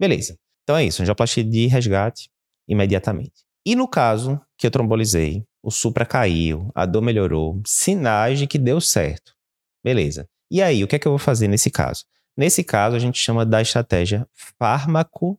Beleza. 0.00 0.36
Então 0.64 0.76
é 0.76 0.84
isso, 0.84 1.02
angioplastia 1.02 1.44
de 1.44 1.66
resgate 1.66 2.28
imediatamente. 2.66 3.44
E 3.64 3.76
no 3.76 3.86
caso 3.86 4.40
que 4.58 4.66
eu 4.66 4.70
trombolizei, 4.70 5.44
o 5.62 5.70
supra 5.70 6.04
caiu, 6.04 6.70
a 6.74 6.84
dor 6.84 7.02
melhorou, 7.02 7.62
sinais 7.66 8.38
de 8.38 8.46
que 8.46 8.58
deu 8.58 8.80
certo. 8.80 9.34
Beleza. 9.82 10.28
E 10.50 10.60
aí, 10.62 10.84
o 10.84 10.88
que 10.88 10.96
é 10.96 10.98
que 10.98 11.06
eu 11.08 11.12
vou 11.12 11.18
fazer 11.18 11.48
nesse 11.48 11.70
caso? 11.70 12.04
Nesse 12.36 12.62
caso, 12.62 12.96
a 12.96 12.98
gente 12.98 13.18
chama 13.18 13.46
da 13.46 13.62
estratégia 13.62 14.28
fármaco 14.58 15.38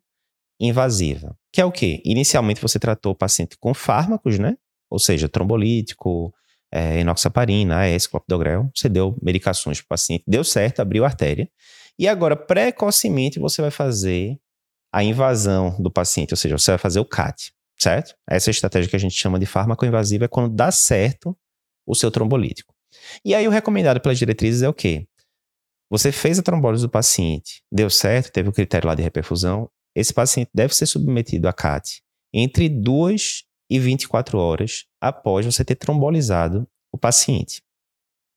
invasiva, 0.60 1.38
que 1.52 1.62
é 1.62 1.66
o 1.66 1.72
quê? 1.72 2.02
Inicialmente 2.06 2.62
você 2.62 2.80
tratou 2.80 3.12
o 3.12 3.16
paciente 3.16 3.58
com 3.60 3.74
fármacos, 3.74 4.40
né? 4.40 4.58
Ou 4.90 5.00
seja, 5.00 5.28
trombolítico, 5.28 6.34
é, 6.72 7.00
enoxaparina, 7.00 7.84
AS, 7.84 8.08
clopidogrel. 8.08 8.70
Você 8.74 8.90
deu 8.90 9.18
medicações 9.22 9.80
para 9.80 9.86
o 9.86 9.90
paciente, 9.90 10.24
deu 10.28 10.44
certo, 10.44 10.80
abriu 10.80 11.04
a 11.04 11.08
artéria. 11.08 11.50
E 11.98 12.08
agora, 12.08 12.36
precocemente, 12.36 13.40
você 13.40 13.62
vai 13.62 13.72
fazer 13.72 14.38
a 14.96 15.04
invasão 15.04 15.76
do 15.78 15.92
paciente, 15.92 16.32
ou 16.32 16.38
seja, 16.38 16.58
você 16.58 16.72
vai 16.72 16.78
fazer 16.78 17.02
o 17.02 17.06
CAT, 17.06 17.52
certo? 17.78 18.16
Essa 18.26 18.50
é 18.50 18.52
estratégia 18.52 18.90
que 18.90 18.96
a 18.96 19.00
gente 19.00 19.14
chama 19.14 19.38
de 19.38 19.46
fármaco 19.46 19.86
invasivo 19.86 20.24
é 20.24 20.28
quando 20.30 20.56
dá 20.56 20.72
certo 20.72 21.38
o 21.86 21.94
seu 21.94 22.10
trombolítico. 22.10 22.74
E 23.26 23.36
aí 23.36 23.46
o 23.46 23.52
recomendado 23.52 24.00
pelas 24.00 24.18
diretrizes 24.18 24.62
é 24.62 24.70
o 24.70 24.74
quê? 24.74 25.06
Você 25.90 26.14
fez 26.14 26.40
a 26.40 26.42
trombólise 26.42 26.84
do 26.84 26.90
paciente, 26.90 27.62
deu 27.70 27.90
certo, 27.90 28.32
teve 28.32 28.48
o 28.48 28.54
critério 28.54 28.88
lá 28.88 28.96
de 28.96 29.04
reperfusão, 29.04 29.70
esse 29.94 30.14
paciente 30.14 30.50
deve 30.54 30.74
ser 30.74 30.86
submetido 30.86 31.50
a 31.50 31.54
CAT 31.54 32.02
entre 32.34 32.70
2 32.70 33.44
e 33.70 33.78
24 33.78 34.38
horas 34.38 34.86
após 35.02 35.46
você 35.46 35.66
ter 35.66 35.76
trombolizado 35.76 36.66
o 36.90 36.98
paciente. 36.98 37.62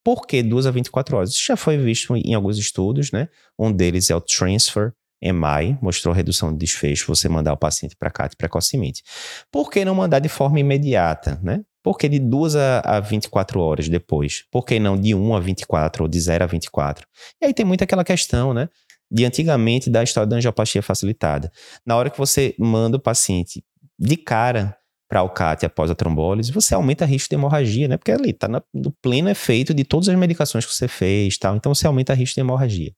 Por 0.05 0.27
que 0.27 0.43
2 0.43 0.67
a 0.67 0.73
24 0.73 1.19
horas? 1.19 1.31
Isso 1.31 1.47
já 1.47 1.57
foi 1.57 1.79
visto 1.79 2.17
em 2.17 2.35
alguns 2.35 2.59
estudos, 2.59 3.13
né? 3.13 3.29
Um 3.57 3.71
deles 3.73 4.11
é 4.11 4.17
o 4.17 4.21
Transfer 4.21 4.93
EMAI 5.21 5.79
mostrou 5.83 6.15
redução 6.15 6.53
de 6.53 6.59
desfecho 6.59 7.07
você 7.07 7.29
mandar 7.29 7.53
o 7.53 7.57
paciente 7.57 7.97
para 7.97 8.11
CAT 8.11 8.37
precocemente. 8.37 9.03
Por 9.51 9.71
que 9.71 9.85
não 9.85 9.95
mandar 9.95 10.21
de 10.21 10.29
forma 10.29 10.61
imediata, 10.61 11.41
né? 11.43 11.63
Por 11.83 11.97
que 11.97 12.09
de 12.09 12.19
2 12.19 12.57
a, 12.57 13.01
24 13.01 13.61
horas 13.61 13.89
depois? 13.89 14.45
Por 14.51 14.65
que 14.65 14.79
não 14.79 15.01
de 15.01 15.15
1 15.15 15.35
a 15.35 15.41
24 15.41 16.05
ou 16.05 16.09
de 16.09 16.21
0 16.21 16.45
a 16.45 16.47
24? 16.47 17.07
E 17.41 17.47
aí 17.47 17.55
tem 17.55 17.65
muito 17.65 17.83
aquela 17.83 18.05
questão, 18.05 18.53
né? 18.53 18.69
De 19.11 19.25
antigamente 19.25 19.89
da 19.89 20.03
história 20.03 20.27
da 20.27 20.37
angioplastia 20.37 20.83
facilitada. 20.83 21.51
Na 21.87 21.97
hora 21.97 22.11
que 22.11 22.19
você 22.19 22.55
manda 22.59 22.97
o 22.99 23.01
paciente 23.01 23.65
de 23.99 24.17
cara 24.17 24.77
para 25.09 25.23
o 25.23 25.31
CAT 25.31 25.65
após 25.65 25.91
a 25.91 25.95
trombólise, 25.95 26.53
você 26.53 26.75
aumenta 26.75 27.07
o 27.07 27.09
risco 27.09 27.31
de 27.31 27.37
hemorragia, 27.37 27.89
né? 27.89 27.97
Porque 27.97 28.13
ali 28.13 28.31
está 28.31 28.47
no 28.49 28.91
pleno 29.01 29.31
efeito 29.31 29.73
de 29.73 29.83
todas 29.83 30.09
as 30.11 30.17
medicações 30.17 30.67
que 30.67 30.75
você 30.75 30.87
fez, 30.87 31.39
tal. 31.39 31.57
Então 31.57 31.75
você 31.75 31.87
aumenta 31.87 32.13
o 32.13 32.17
risco 32.17 32.35
de 32.35 32.41
hemorragia. 32.41 32.93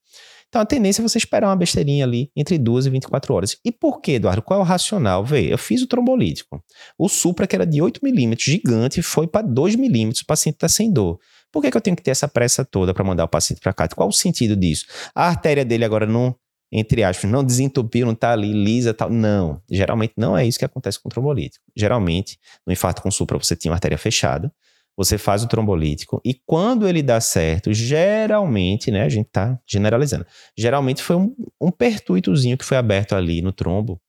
Então 0.51 0.61
a 0.61 0.65
tendência 0.65 1.01
é 1.01 1.03
você 1.03 1.17
esperar 1.17 1.47
uma 1.47 1.55
besteirinha 1.55 2.03
ali 2.03 2.29
entre 2.35 2.57
2 2.57 2.85
e 2.85 2.89
24 2.89 3.33
horas. 3.33 3.57
E 3.63 3.71
por 3.71 4.01
quê, 4.01 4.13
Eduardo? 4.13 4.41
Qual 4.41 4.59
é 4.59 4.61
o 4.61 4.65
racional? 4.65 5.23
Vê, 5.23 5.51
eu 5.51 5.57
fiz 5.57 5.81
o 5.81 5.87
trombolítico. 5.87 6.61
O 6.99 7.07
Supra, 7.07 7.47
que 7.47 7.55
era 7.55 7.65
de 7.65 7.81
8 7.81 8.01
milímetros, 8.03 8.45
gigante, 8.45 9.01
foi 9.01 9.27
para 9.27 9.47
2 9.47 9.77
milímetros, 9.77 10.23
o 10.23 10.25
paciente 10.25 10.55
está 10.55 10.67
sem 10.67 10.91
dor. 10.91 11.19
Por 11.53 11.61
que, 11.61 11.71
que 11.71 11.77
eu 11.77 11.81
tenho 11.81 11.95
que 11.95 12.03
ter 12.03 12.11
essa 12.11 12.27
pressa 12.27 12.65
toda 12.65 12.93
para 12.93 13.01
mandar 13.01 13.23
o 13.23 13.29
paciente 13.29 13.61
para 13.61 13.71
cá? 13.71 13.87
Qual 13.87 14.09
o 14.09 14.11
sentido 14.11 14.53
disso? 14.57 14.85
A 15.15 15.25
artéria 15.29 15.63
dele 15.63 15.85
agora 15.85 16.05
não 16.05 16.35
entre 16.73 17.03
aspas, 17.03 17.29
não 17.29 17.43
desentupiu, 17.43 18.05
não 18.05 18.13
está 18.13 18.31
ali 18.31 18.53
lisa 18.53 18.93
tal. 18.93 19.09
Não, 19.09 19.61
geralmente 19.69 20.13
não 20.15 20.37
é 20.37 20.45
isso 20.45 20.57
que 20.57 20.63
acontece 20.63 21.01
com 21.01 21.09
o 21.09 21.11
trombolítico. 21.11 21.63
Geralmente, 21.75 22.39
no 22.65 22.71
infarto 22.71 23.01
com 23.01 23.11
supra, 23.11 23.37
você 23.37 23.57
tinha 23.57 23.71
uma 23.71 23.75
artéria 23.75 23.97
fechada, 23.97 24.51
você 24.95 25.17
faz 25.17 25.43
o 25.43 25.47
trombolítico 25.47 26.21
e 26.23 26.33
quando 26.45 26.87
ele 26.87 27.01
dá 27.01 27.19
certo, 27.19 27.73
geralmente, 27.73 28.91
né, 28.91 29.03
a 29.03 29.09
gente 29.09 29.27
está 29.27 29.59
generalizando, 29.65 30.25
geralmente 30.57 31.01
foi 31.01 31.15
um, 31.15 31.35
um 31.59 31.71
pertuitozinho 31.71 32.57
que 32.57 32.65
foi 32.65 32.77
aberto 32.77 33.15
ali 33.15 33.41
no 33.41 33.51
trombo, 33.51 33.99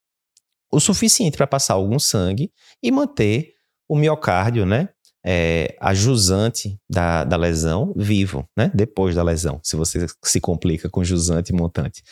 o 0.71 0.81
suficiente 0.81 1.37
para 1.37 1.47
passar 1.47 1.75
algum 1.75 1.99
sangue 1.99 2.51
e 2.83 2.91
manter 2.91 3.53
o 3.89 3.97
miocárdio, 3.97 4.67
né, 4.67 4.89
é, 5.25 5.77
a 5.81 5.95
jusante 5.95 6.79
da, 6.91 7.25
da 7.25 7.37
lesão 7.37 7.93
vivo, 7.97 8.49
né, 8.57 8.71
depois 8.75 9.15
da 9.15 9.23
lesão, 9.23 9.61
se 9.63 9.77
você 9.77 10.07
se 10.23 10.41
complica 10.41 10.91
com 10.91 11.05
jusante 11.05 11.53
e 11.53 11.57
montante. 11.57 12.03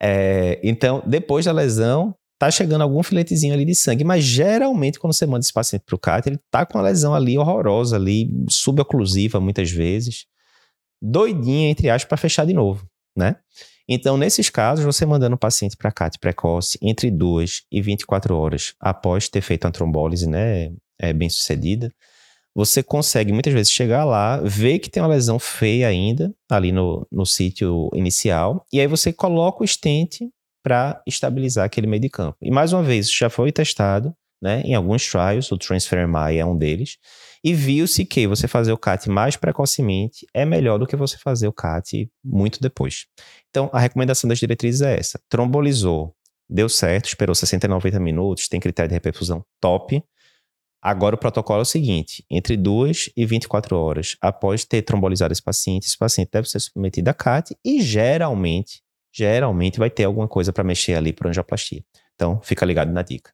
É, 0.00 0.60
então, 0.62 1.02
depois 1.06 1.44
da 1.44 1.52
lesão, 1.52 2.14
tá 2.38 2.50
chegando 2.50 2.82
algum 2.82 3.02
filetezinho 3.02 3.52
ali 3.52 3.64
de 3.64 3.74
sangue, 3.74 4.04
mas 4.04 4.22
geralmente 4.22 4.98
quando 4.98 5.12
você 5.12 5.26
manda 5.26 5.40
esse 5.40 5.52
paciente 5.52 5.82
para 5.84 5.96
o 5.96 5.98
CAT, 5.98 6.28
ele 6.28 6.38
tá 6.50 6.64
com 6.64 6.78
uma 6.78 6.84
lesão 6.84 7.14
ali 7.14 7.36
horrorosa, 7.36 7.96
ali, 7.96 8.30
suboclusiva 8.48 9.40
muitas 9.40 9.70
vezes, 9.70 10.26
doidinha, 11.02 11.70
entre 11.70 11.90
aspas, 11.90 12.08
para 12.08 12.16
fechar 12.16 12.46
de 12.46 12.52
novo, 12.52 12.86
né? 13.16 13.36
Então, 13.88 14.18
nesses 14.18 14.50
casos, 14.50 14.84
você 14.84 15.06
mandando 15.06 15.34
o 15.34 15.38
paciente 15.38 15.76
para 15.76 15.90
CAT 15.90 16.18
precoce 16.18 16.78
entre 16.82 17.10
2 17.10 17.62
e 17.72 17.80
24 17.80 18.36
horas 18.36 18.74
após 18.78 19.28
ter 19.28 19.40
feito 19.40 19.66
a 19.66 19.70
trombólise, 19.70 20.28
né, 20.28 20.72
é, 20.98 21.12
bem 21.12 21.30
sucedida, 21.30 21.92
você 22.54 22.82
consegue 22.82 23.32
muitas 23.32 23.52
vezes 23.52 23.72
chegar 23.72 24.04
lá, 24.04 24.40
ver 24.40 24.78
que 24.78 24.90
tem 24.90 25.02
uma 25.02 25.08
lesão 25.08 25.38
feia 25.38 25.88
ainda 25.88 26.34
ali 26.50 26.70
no, 26.70 27.06
no 27.10 27.24
sítio 27.24 27.88
inicial, 27.94 28.66
e 28.72 28.80
aí 28.80 28.86
você 28.86 29.12
coloca 29.12 29.62
o 29.62 29.66
stent 29.66 30.20
para 30.62 31.00
estabilizar 31.06 31.64
aquele 31.64 31.86
meio 31.86 32.02
de 32.02 32.08
campo. 32.08 32.36
E 32.42 32.50
mais 32.50 32.72
uma 32.72 32.82
vez, 32.82 33.12
já 33.12 33.30
foi 33.30 33.52
testado 33.52 34.14
né, 34.40 34.62
em 34.64 34.74
alguns 34.74 35.08
trials, 35.08 35.50
o 35.50 35.58
TransferMI 35.58 36.38
é 36.38 36.44
um 36.44 36.56
deles, 36.56 36.96
e 37.42 37.52
viu-se 37.54 38.04
que 38.04 38.26
você 38.26 38.46
fazer 38.46 38.72
o 38.72 38.78
CAT 38.78 39.08
mais 39.08 39.36
precocemente 39.36 40.26
é 40.32 40.44
melhor 40.44 40.78
do 40.78 40.86
que 40.86 40.96
você 40.96 41.18
fazer 41.18 41.48
o 41.48 41.52
CAT 41.52 42.08
muito 42.24 42.60
depois. 42.60 43.06
Então, 43.50 43.68
a 43.72 43.80
recomendação 43.80 44.28
das 44.28 44.38
diretrizes 44.38 44.80
é 44.80 44.98
essa: 44.98 45.20
trombolizou, 45.28 46.14
deu 46.48 46.68
certo, 46.68 47.06
esperou 47.06 47.34
60 47.34 47.66
90 47.66 48.00
minutos, 48.00 48.48
tem 48.48 48.60
critério 48.60 48.88
de 48.88 48.94
reperfusão 48.94 49.44
top, 49.60 50.02
Agora 50.80 51.16
o 51.16 51.18
protocolo 51.18 51.60
é 51.60 51.62
o 51.62 51.66
seguinte: 51.66 52.24
entre 52.30 52.56
2 52.56 53.10
e 53.16 53.26
24 53.26 53.76
horas 53.76 54.16
após 54.20 54.64
ter 54.64 54.82
trombolizado 54.82 55.32
esse 55.32 55.42
paciente, 55.42 55.86
esse 55.86 55.98
paciente 55.98 56.30
deve 56.32 56.48
ser 56.48 56.60
submetido 56.60 57.10
a 57.10 57.14
CAT 57.14 57.56
e 57.64 57.82
geralmente, 57.82 58.82
geralmente 59.18 59.78
vai 59.78 59.90
ter 59.90 60.04
alguma 60.04 60.28
coisa 60.28 60.52
para 60.52 60.62
mexer 60.62 60.94
ali 60.94 61.12
para 61.12 61.28
angioplastia. 61.28 61.82
Então, 62.14 62.40
fica 62.42 62.64
ligado 62.64 62.92
na 62.92 63.02
dica. 63.02 63.32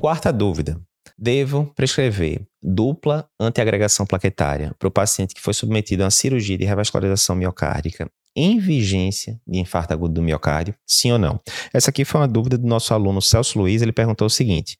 Quarta 0.00 0.32
dúvida: 0.32 0.80
devo 1.18 1.72
prescrever 1.74 2.46
dupla 2.62 3.28
antiagregação 3.38 4.06
plaquetária 4.06 4.74
para 4.78 4.88
o 4.88 4.90
paciente 4.90 5.34
que 5.34 5.40
foi 5.40 5.52
submetido 5.52 6.02
a 6.02 6.06
uma 6.06 6.10
cirurgia 6.10 6.56
de 6.56 6.64
revascularização 6.64 7.36
miocárdica 7.36 8.10
em 8.38 8.58
vigência 8.58 9.40
de 9.46 9.58
infarto 9.58 9.92
agudo 9.92 10.14
do 10.14 10.22
miocárdio? 10.22 10.74
Sim 10.86 11.12
ou 11.12 11.18
não? 11.18 11.40
Essa 11.72 11.90
aqui 11.90 12.04
foi 12.04 12.20
uma 12.20 12.28
dúvida 12.28 12.56
do 12.56 12.66
nosso 12.66 12.92
aluno 12.94 13.20
Celso 13.20 13.58
Luiz. 13.58 13.82
Ele 13.82 13.92
perguntou 13.92 14.26
o 14.26 14.30
seguinte: 14.30 14.78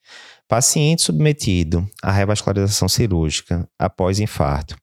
paciente 0.48 1.02
submetido 1.02 1.86
à 2.02 2.10
revascularização 2.12 2.88
cirúrgica 2.88 3.68
após 3.78 4.20
infarto 4.20 4.76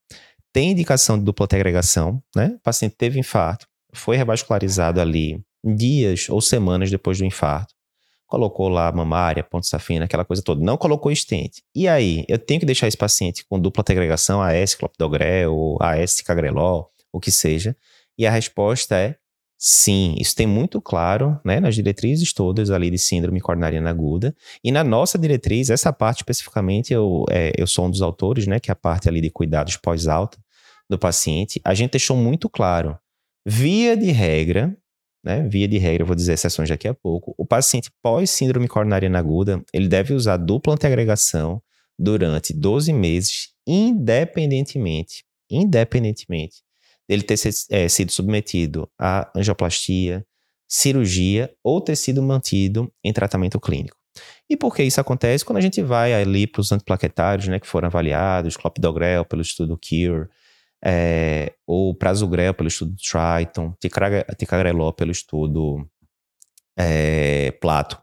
tem 0.53 0.69
indicação 0.69 1.17
de 1.17 1.25
dupla 1.25 1.47
agregação, 1.51 2.21
né? 2.35 2.53
O 2.55 2.59
paciente 2.59 2.95
teve 2.95 3.19
infarto, 3.19 3.67
foi 3.91 4.15
revascularizado 4.15 5.01
ali 5.01 5.43
dias 5.63 6.27
ou 6.29 6.41
semanas 6.41 6.91
depois 6.91 7.17
do 7.17 7.25
infarto. 7.25 7.73
Colocou 8.27 8.67
lá 8.67 8.91
mamária, 8.91 9.43
ponto 9.43 9.67
safina, 9.67 10.05
aquela 10.05 10.25
coisa 10.25 10.41
toda. 10.41 10.63
Não 10.63 10.75
colocou 10.75 11.11
estente. 11.11 11.61
E 11.75 11.87
aí, 11.87 12.25
eu 12.27 12.39
tenho 12.39 12.59
que 12.59 12.65
deixar 12.65 12.87
esse 12.87 12.97
paciente 12.97 13.45
com 13.47 13.59
dupla 13.59 13.83
agregação, 13.87 14.41
AS 14.41 14.73
clopidogrel, 14.73 15.77
AS 15.79 16.21
cagrelol, 16.21 16.89
o 17.11 17.19
que 17.19 17.31
seja, 17.31 17.77
e 18.17 18.25
a 18.25 18.31
resposta 18.31 18.95
é 18.95 19.15
sim. 19.57 20.15
Isso 20.19 20.35
tem 20.35 20.47
muito 20.47 20.81
claro 20.81 21.39
né, 21.45 21.59
nas 21.59 21.75
diretrizes 21.75 22.33
todas 22.33 22.71
ali 22.71 22.89
de 22.89 22.97
síndrome 22.97 23.39
coronariana 23.39 23.89
aguda. 23.89 24.35
E 24.63 24.71
na 24.71 24.83
nossa 24.83 25.17
diretriz, 25.17 25.69
essa 25.69 25.93
parte 25.93 26.17
especificamente, 26.17 26.91
eu, 26.91 27.23
é, 27.29 27.53
eu 27.55 27.67
sou 27.67 27.85
um 27.85 27.89
dos 27.91 28.01
autores, 28.01 28.47
né, 28.47 28.59
que 28.59 28.71
é 28.71 28.73
a 28.73 28.75
parte 28.75 29.07
ali 29.07 29.21
de 29.21 29.29
cuidados 29.29 29.77
pós-alta 29.77 30.37
do 30.89 30.97
paciente. 30.97 31.61
A 31.63 31.73
gente 31.73 31.91
deixou 31.91 32.17
muito 32.17 32.49
claro, 32.49 32.97
via 33.45 33.95
de 33.95 34.11
regra, 34.11 34.75
né, 35.23 35.47
via 35.47 35.67
de 35.67 35.77
regra, 35.77 36.03
eu 36.03 36.07
vou 36.07 36.15
dizer 36.15 36.33
exceções 36.33 36.69
daqui 36.69 36.87
a 36.87 36.93
pouco, 36.93 37.33
o 37.37 37.45
paciente 37.45 37.89
pós-síndrome 38.01 38.67
coronariana 38.67 39.19
aguda, 39.19 39.63
ele 39.73 39.87
deve 39.87 40.13
usar 40.13 40.37
dupla 40.37 40.73
antiagregação 40.73 41.61
durante 41.97 42.53
12 42.53 42.91
meses, 42.91 43.49
independentemente, 43.65 45.23
independentemente 45.49 46.63
dele 47.07 47.23
ter 47.23 47.37
é, 47.69 47.87
sido 47.87 48.11
submetido 48.11 48.89
a 48.99 49.31
angioplastia, 49.35 50.25
cirurgia 50.67 51.53
ou 51.63 51.79
ter 51.79 51.95
sido 51.95 52.21
mantido 52.23 52.91
em 53.03 53.13
tratamento 53.13 53.59
clínico. 53.59 53.97
E 54.49 54.55
por 54.55 54.75
que 54.75 54.83
isso 54.83 55.01
acontece? 55.01 55.43
Quando 55.43 55.57
a 55.57 55.61
gente 55.61 55.81
vai 55.81 56.13
ali 56.13 56.47
para 56.47 56.61
os 56.61 56.71
antiplaquetários, 56.71 57.47
né, 57.47 57.59
que 57.59 57.67
foram 57.67 57.87
avaliados, 57.87 58.57
clopidogrel 58.57 59.25
pelo 59.25 59.41
estudo 59.41 59.77
CURE, 59.77 60.27
é, 60.83 61.53
ou 61.65 61.95
prasugrel 61.95 62.53
pelo 62.53 62.67
estudo 62.67 62.95
Triton, 62.95 63.73
ticagrelol 64.37 64.93
pelo 64.93 65.11
estudo 65.11 65.87
é, 66.77 67.51
Plato. 67.61 68.01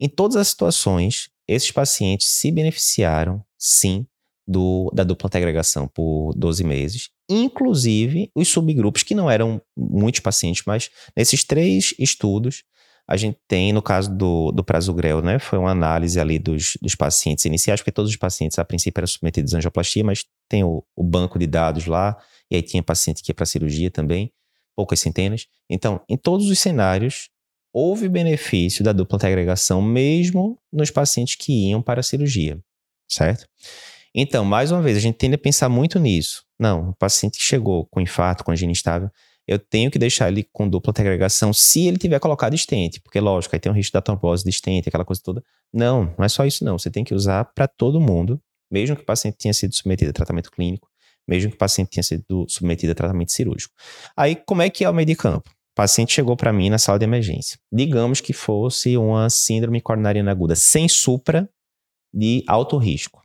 Em 0.00 0.08
todas 0.08 0.36
as 0.36 0.48
situações, 0.48 1.28
esses 1.48 1.70
pacientes 1.70 2.28
se 2.28 2.50
beneficiaram, 2.50 3.44
sim, 3.58 4.06
do, 4.46 4.90
da 4.94 5.04
dupla 5.04 5.30
agregação 5.32 5.86
por 5.86 6.32
12 6.34 6.64
meses 6.64 7.10
inclusive 7.30 8.30
os 8.34 8.48
subgrupos, 8.48 9.04
que 9.04 9.14
não 9.14 9.30
eram 9.30 9.62
muitos 9.76 10.20
pacientes, 10.20 10.64
mas 10.66 10.90
nesses 11.16 11.44
três 11.44 11.94
estudos, 11.98 12.64
a 13.06 13.16
gente 13.16 13.38
tem, 13.48 13.72
no 13.72 13.82
caso 13.82 14.14
do, 14.14 14.52
do 14.52 14.62
Prasugrel, 14.62 15.20
né, 15.20 15.38
foi 15.38 15.58
uma 15.58 15.70
análise 15.70 16.18
ali 16.20 16.38
dos, 16.38 16.76
dos 16.80 16.94
pacientes 16.94 17.44
iniciais, 17.44 17.80
porque 17.80 17.92
todos 17.92 18.10
os 18.10 18.16
pacientes, 18.16 18.58
a 18.58 18.64
princípio, 18.64 19.00
eram 19.00 19.06
submetidos 19.06 19.54
à 19.54 19.58
angioplastia, 19.58 20.04
mas 20.04 20.24
tem 20.48 20.62
o, 20.62 20.84
o 20.94 21.02
banco 21.02 21.38
de 21.38 21.46
dados 21.46 21.86
lá, 21.86 22.16
e 22.50 22.56
aí 22.56 22.62
tinha 22.62 22.82
paciente 22.82 23.22
que 23.22 23.30
ia 23.30 23.34
para 23.34 23.46
cirurgia 23.46 23.90
também, 23.90 24.32
poucas 24.76 25.00
centenas. 25.00 25.46
Então, 25.68 26.00
em 26.08 26.16
todos 26.16 26.48
os 26.48 26.58
cenários, 26.58 27.28
houve 27.72 28.08
benefício 28.08 28.84
da 28.84 28.92
dupla 28.92 29.18
agregação, 29.22 29.80
mesmo 29.82 30.58
nos 30.72 30.90
pacientes 30.90 31.36
que 31.36 31.68
iam 31.68 31.82
para 31.82 32.00
a 32.00 32.02
cirurgia, 32.02 32.58
certo? 33.08 33.46
Então, 34.14 34.44
mais 34.44 34.72
uma 34.72 34.82
vez, 34.82 34.96
a 34.96 35.00
gente 35.00 35.16
tende 35.16 35.36
a 35.36 35.38
pensar 35.38 35.68
muito 35.68 35.98
nisso. 35.98 36.44
Não, 36.58 36.90
o 36.90 36.94
paciente 36.94 37.38
que 37.38 37.44
chegou 37.44 37.86
com 37.86 38.00
infarto, 38.00 38.44
com 38.44 38.50
angina 38.50 38.72
instável, 38.72 39.10
eu 39.50 39.58
tenho 39.58 39.90
que 39.90 39.98
deixar 39.98 40.28
ele 40.28 40.46
com 40.52 40.68
dupla 40.68 40.94
agregação 40.96 41.52
se 41.52 41.88
ele 41.88 41.98
tiver 41.98 42.20
colocado 42.20 42.54
estente, 42.54 43.00
porque 43.00 43.18
lógico, 43.18 43.56
aí 43.56 43.58
tem 43.58 43.70
o 43.70 43.74
risco 43.74 43.92
da 43.92 44.00
trombose 44.00 44.44
de 44.44 44.50
estente, 44.50 44.88
aquela 44.88 45.04
coisa 45.04 45.20
toda. 45.20 45.42
Não, 45.72 46.14
não 46.16 46.24
é 46.24 46.28
só 46.28 46.46
isso 46.46 46.64
não, 46.64 46.78
você 46.78 46.88
tem 46.88 47.02
que 47.02 47.12
usar 47.12 47.44
para 47.46 47.66
todo 47.66 48.00
mundo, 48.00 48.40
mesmo 48.70 48.94
que 48.94 49.02
o 49.02 49.04
paciente 49.04 49.38
tenha 49.38 49.52
sido 49.52 49.74
submetido 49.74 50.10
a 50.10 50.12
tratamento 50.12 50.52
clínico, 50.52 50.88
mesmo 51.26 51.50
que 51.50 51.56
o 51.56 51.58
paciente 51.58 51.90
tenha 51.90 52.04
sido 52.04 52.46
submetido 52.48 52.92
a 52.92 52.94
tratamento 52.94 53.32
cirúrgico. 53.32 53.74
Aí, 54.16 54.36
como 54.36 54.62
é 54.62 54.70
que 54.70 54.84
é 54.84 54.88
o 54.88 54.94
meio 54.94 55.06
de 55.06 55.16
campo? 55.16 55.50
O 55.50 55.74
paciente 55.74 56.12
chegou 56.12 56.36
para 56.36 56.52
mim 56.52 56.70
na 56.70 56.78
sala 56.78 57.00
de 57.00 57.04
emergência. 57.04 57.58
Digamos 57.72 58.20
que 58.20 58.32
fosse 58.32 58.96
uma 58.96 59.28
síndrome 59.28 59.80
coronariana 59.80 60.30
aguda 60.30 60.54
sem 60.54 60.88
supra 60.88 61.50
de 62.14 62.44
alto 62.46 62.76
risco 62.76 63.20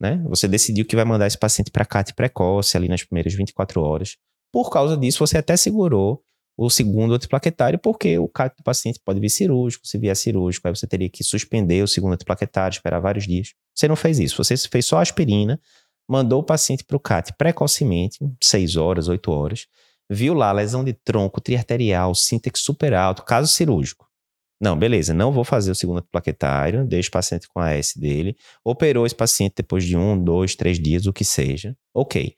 né? 0.00 0.22
Você 0.28 0.46
decidiu 0.46 0.84
que 0.84 0.94
vai 0.94 1.04
mandar 1.04 1.26
esse 1.26 1.38
paciente 1.38 1.70
para 1.70 1.84
CAT 1.84 2.14
precoce 2.14 2.76
ali 2.76 2.88
nas 2.88 3.02
primeiras 3.02 3.34
24 3.34 3.80
horas. 3.82 4.16
Por 4.52 4.70
causa 4.70 4.96
disso, 4.96 5.18
você 5.18 5.38
até 5.38 5.56
segurou 5.56 6.22
o 6.56 6.68
segundo 6.68 7.14
antiplaquetário, 7.14 7.78
porque 7.78 8.18
o 8.18 8.28
CAT 8.28 8.56
do 8.56 8.64
paciente 8.64 9.00
pode 9.04 9.20
vir 9.20 9.30
cirúrgico. 9.30 9.86
Se 9.86 9.96
vier 9.96 10.16
cirúrgico, 10.16 10.66
aí 10.66 10.74
você 10.74 10.86
teria 10.88 11.08
que 11.08 11.22
suspender 11.22 11.82
o 11.84 11.88
segundo 11.88 12.14
antiplaquetário, 12.14 12.74
esperar 12.74 12.98
vários 12.98 13.26
dias. 13.26 13.54
Você 13.72 13.86
não 13.86 13.94
fez 13.94 14.18
isso. 14.18 14.42
Você 14.42 14.56
fez 14.56 14.84
só 14.84 14.98
aspirina, 14.98 15.60
mandou 16.08 16.40
o 16.40 16.44
paciente 16.44 16.82
para 16.82 16.96
o 16.96 17.00
CAT 17.00 17.32
precocemente, 17.38 18.18
6 18.42 18.74
horas, 18.76 19.06
8 19.06 19.30
horas, 19.30 19.66
viu 20.10 20.34
lá 20.34 20.50
lesão 20.50 20.82
de 20.82 20.92
tronco, 20.92 21.40
triarterial, 21.40 22.14
síntex 22.14 22.60
super 22.60 22.92
alto, 22.92 23.22
caso 23.22 23.52
cirúrgico. 23.52 24.08
Não, 24.60 24.76
beleza, 24.76 25.14
não 25.14 25.30
vou 25.30 25.44
fazer 25.44 25.70
o 25.70 25.74
segundo 25.74 26.02
plaquetário, 26.02 26.84
deixo 26.84 27.08
o 27.08 27.12
paciente 27.12 27.46
com 27.46 27.60
a 27.60 27.70
S 27.70 27.98
dele, 27.98 28.36
operou 28.64 29.06
esse 29.06 29.14
paciente 29.14 29.54
depois 29.58 29.84
de 29.84 29.96
um, 29.96 30.20
dois, 30.20 30.56
três 30.56 30.80
dias, 30.80 31.06
o 31.06 31.12
que 31.12 31.24
seja. 31.24 31.76
Ok. 31.94 32.34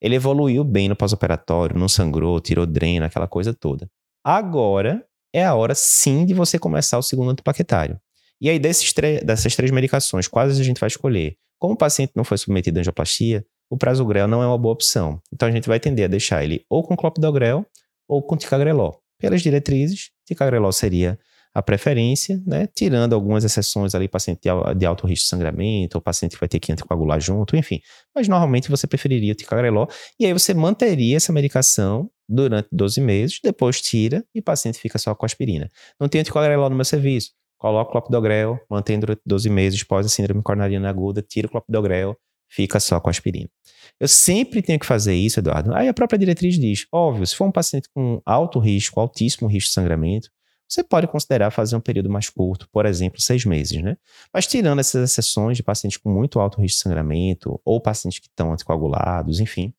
Ele 0.00 0.14
evoluiu 0.14 0.62
bem 0.64 0.88
no 0.88 0.96
pós-operatório, 0.96 1.78
não 1.78 1.88
sangrou, 1.88 2.40
tirou 2.40 2.66
dreno, 2.66 3.06
aquela 3.06 3.26
coisa 3.26 3.52
toda. 3.52 3.90
Agora 4.24 5.04
é 5.32 5.44
a 5.44 5.54
hora 5.54 5.74
sim 5.74 6.24
de 6.24 6.34
você 6.34 6.58
começar 6.58 6.98
o 6.98 7.02
segundo 7.02 7.30
antiplaquetário. 7.30 7.98
E 8.40 8.48
aí, 8.48 8.58
dessas 8.58 8.92
três 8.92 9.70
medicações, 9.72 10.28
quais 10.28 10.58
a 10.58 10.62
gente 10.62 10.78
vai 10.78 10.86
escolher? 10.86 11.36
Como 11.58 11.74
o 11.74 11.76
paciente 11.76 12.12
não 12.14 12.22
foi 12.22 12.38
submetido 12.38 12.78
a 12.78 12.80
angioplastia, 12.80 13.44
o 13.68 13.76
prasugrel 13.76 14.28
não 14.28 14.42
é 14.42 14.46
uma 14.46 14.56
boa 14.56 14.72
opção. 14.72 15.20
Então, 15.32 15.48
a 15.48 15.50
gente 15.50 15.68
vai 15.68 15.80
tender 15.80 16.04
a 16.04 16.08
deixar 16.08 16.44
ele 16.44 16.64
ou 16.70 16.84
com 16.84 16.96
clopidogrel 16.96 17.66
ou 18.06 18.22
com 18.22 18.36
ticagrelol. 18.36 19.00
Pelas 19.18 19.42
diretrizes, 19.42 20.10
ticagrelol 20.24 20.70
seria 20.70 21.18
a 21.58 21.62
preferência, 21.62 22.40
né? 22.46 22.68
Tirando 22.72 23.14
algumas 23.14 23.42
exceções 23.42 23.94
ali, 23.94 24.06
paciente 24.06 24.42
de 24.76 24.86
alto 24.86 25.06
risco 25.06 25.24
de 25.24 25.28
sangramento, 25.28 25.98
ou 25.98 26.00
paciente 26.00 26.34
que 26.34 26.40
vai 26.40 26.48
ter 26.48 26.60
que 26.60 26.70
anticoagular 26.70 27.20
junto, 27.20 27.56
enfim. 27.56 27.80
Mas 28.14 28.28
normalmente 28.28 28.70
você 28.70 28.86
preferiria 28.86 29.32
o 29.32 29.34
ticagrelol, 29.34 29.88
e 30.20 30.24
aí 30.24 30.32
você 30.32 30.54
manteria 30.54 31.16
essa 31.16 31.32
medicação 31.32 32.08
durante 32.28 32.68
12 32.70 33.00
meses, 33.00 33.40
depois 33.42 33.80
tira 33.80 34.24
e 34.32 34.38
o 34.38 34.42
paciente 34.42 34.78
fica 34.78 34.98
só 34.98 35.14
com 35.14 35.26
aspirina. 35.26 35.68
Não 35.98 36.08
tem 36.08 36.20
anticoagrelol 36.20 36.70
no 36.70 36.76
meu 36.76 36.84
serviço, 36.84 37.32
coloca 37.58 37.88
o 37.88 37.92
clopidogrel, 37.92 38.58
mantém 38.70 39.00
durante 39.00 39.22
12 39.26 39.50
meses 39.50 39.82
pós 39.82 40.06
a 40.06 40.08
síndrome 40.08 40.42
coronariana 40.42 40.88
aguda, 40.88 41.22
tira 41.22 41.48
o 41.48 41.50
clopidogrel, 41.50 42.16
fica 42.48 42.78
só 42.78 43.00
com 43.00 43.10
aspirina. 43.10 43.48
Eu 43.98 44.06
sempre 44.06 44.62
tenho 44.62 44.78
que 44.78 44.86
fazer 44.86 45.14
isso, 45.14 45.40
Eduardo. 45.40 45.74
Aí 45.74 45.88
a 45.88 45.94
própria 45.94 46.18
diretriz 46.18 46.56
diz, 46.56 46.86
óbvio, 46.92 47.26
se 47.26 47.34
for 47.34 47.46
um 47.46 47.52
paciente 47.52 47.88
com 47.92 48.22
alto 48.24 48.60
risco, 48.60 49.00
altíssimo 49.00 49.48
risco 49.48 49.70
de 49.70 49.74
sangramento, 49.74 50.30
você 50.68 50.84
pode 50.84 51.06
considerar 51.06 51.50
fazer 51.50 51.74
um 51.76 51.80
período 51.80 52.10
mais 52.10 52.28
curto, 52.28 52.68
por 52.70 52.84
exemplo, 52.84 53.20
seis 53.20 53.44
meses, 53.44 53.82
né? 53.82 53.96
Mas 54.32 54.46
tirando 54.46 54.80
essas 54.80 55.10
exceções 55.10 55.56
de 55.56 55.62
pacientes 55.62 55.96
com 55.96 56.10
muito 56.10 56.38
alto 56.38 56.60
risco 56.60 56.76
de 56.76 56.82
sangramento 56.82 57.60
ou 57.64 57.80
pacientes 57.80 58.18
que 58.18 58.26
estão 58.26 58.52
anticoagulados, 58.52 59.40
enfim, 59.40 59.72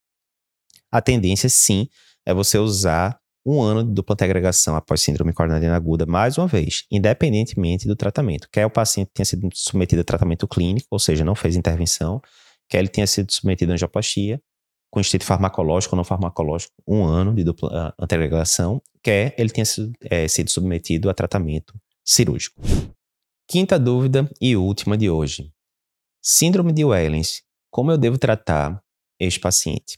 a 0.92 1.02
tendência 1.02 1.48
sim 1.48 1.88
é 2.26 2.34
você 2.34 2.58
usar 2.58 3.20
um 3.46 3.62
ano 3.62 3.84
de 3.84 3.92
dupla 3.92 4.16
agregação 4.20 4.76
após 4.76 5.02
síndrome 5.02 5.32
coronariana 5.34 5.76
aguda, 5.76 6.06
mais 6.06 6.38
uma 6.38 6.48
vez, 6.48 6.86
independentemente 6.92 7.88
do 7.88 7.96
tratamento. 7.96 8.48
Quer 8.52 8.66
o 8.66 8.70
paciente 8.70 9.12
tenha 9.14 9.26
sido 9.26 9.48
submetido 9.54 10.02
a 10.02 10.04
tratamento 10.04 10.48
clínico, 10.48 10.88
ou 10.92 11.00
seja, 11.00 11.24
não 11.24 11.36
fez 11.36 11.56
intervenção, 11.56 12.22
quer 12.68 12.80
ele 12.80 12.90
tenha 12.90 13.08
sido 13.08 13.32
submetido 13.32 13.72
a 13.72 13.76
angioplastia, 13.76 14.42
com 14.90 15.00
instinto 15.00 15.26
farmacológico 15.26 15.96
ou 15.96 15.98
não 15.98 16.04
farmacológico, 16.04 16.74
um 16.88 17.04
ano 17.04 17.34
de 17.34 17.44
dupla 17.44 17.90
uh, 17.90 18.04
antiagregação, 18.04 18.82
quer 19.04 19.36
ele 19.38 19.50
tenha 19.50 19.66
sido, 19.66 19.92
é, 20.04 20.28
sido 20.28 20.50
submetido 20.50 21.10
a 21.10 21.14
tratamento 21.14 21.74
cirúrgico. 22.04 22.62
Quinta 23.48 23.80
dúvida 23.80 24.30
e 24.42 24.56
última 24.56 24.98
de 24.98 25.10
hoje. 25.10 25.52
Síndrome 26.22 26.72
de 26.72 26.84
Wellens. 26.84 27.42
Como 27.72 27.92
eu 27.92 27.98
devo 27.98 28.18
tratar 28.18 28.82
este 29.20 29.40
paciente? 29.40 29.98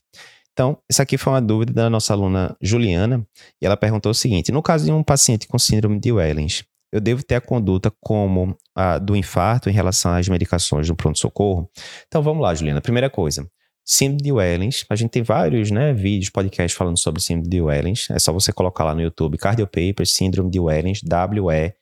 Então, 0.53 0.77
essa 0.89 1.03
aqui 1.03 1.17
foi 1.17 1.33
uma 1.33 1.41
dúvida 1.41 1.71
da 1.71 1.89
nossa 1.89 2.13
aluna 2.13 2.55
Juliana, 2.61 3.25
e 3.61 3.65
ela 3.65 3.77
perguntou 3.77 4.11
o 4.11 4.15
seguinte: 4.15 4.51
no 4.51 4.61
caso 4.61 4.85
de 4.85 4.91
um 4.91 5.03
paciente 5.03 5.47
com 5.47 5.57
síndrome 5.57 5.99
de 5.99 6.11
Wellens, 6.11 6.63
eu 6.91 6.99
devo 6.99 7.23
ter 7.23 7.35
a 7.35 7.41
conduta 7.41 7.91
como 8.01 8.55
a 8.75 8.99
do 8.99 9.15
infarto 9.15 9.69
em 9.69 9.73
relação 9.73 10.13
às 10.13 10.27
medicações 10.27 10.87
do 10.87 10.95
pronto-socorro? 10.95 11.69
Então, 12.07 12.21
vamos 12.21 12.43
lá, 12.43 12.53
Juliana. 12.53 12.81
Primeira 12.81 13.09
coisa, 13.09 13.49
síndrome 13.85 14.21
de 14.21 14.31
Wellens, 14.31 14.85
a 14.89 14.95
gente 14.95 15.09
tem 15.11 15.23
vários 15.23 15.69
né, 15.71 15.93
vídeos, 15.93 16.29
podcasts 16.29 16.77
falando 16.77 16.97
sobre 16.97 17.21
síndrome 17.21 17.49
de 17.49 17.61
Wellens. 17.61 18.09
É 18.09 18.19
só 18.19 18.31
você 18.31 18.53
colocar 18.53 18.83
lá 18.83 18.95
no 18.95 19.01
YouTube, 19.01 19.37
Cardiopapers, 19.37 20.11
síndrome 20.13 20.49
de 20.49 20.59
Wellens, 20.59 21.01
W-E-L-L-E-N-S, 21.03 21.73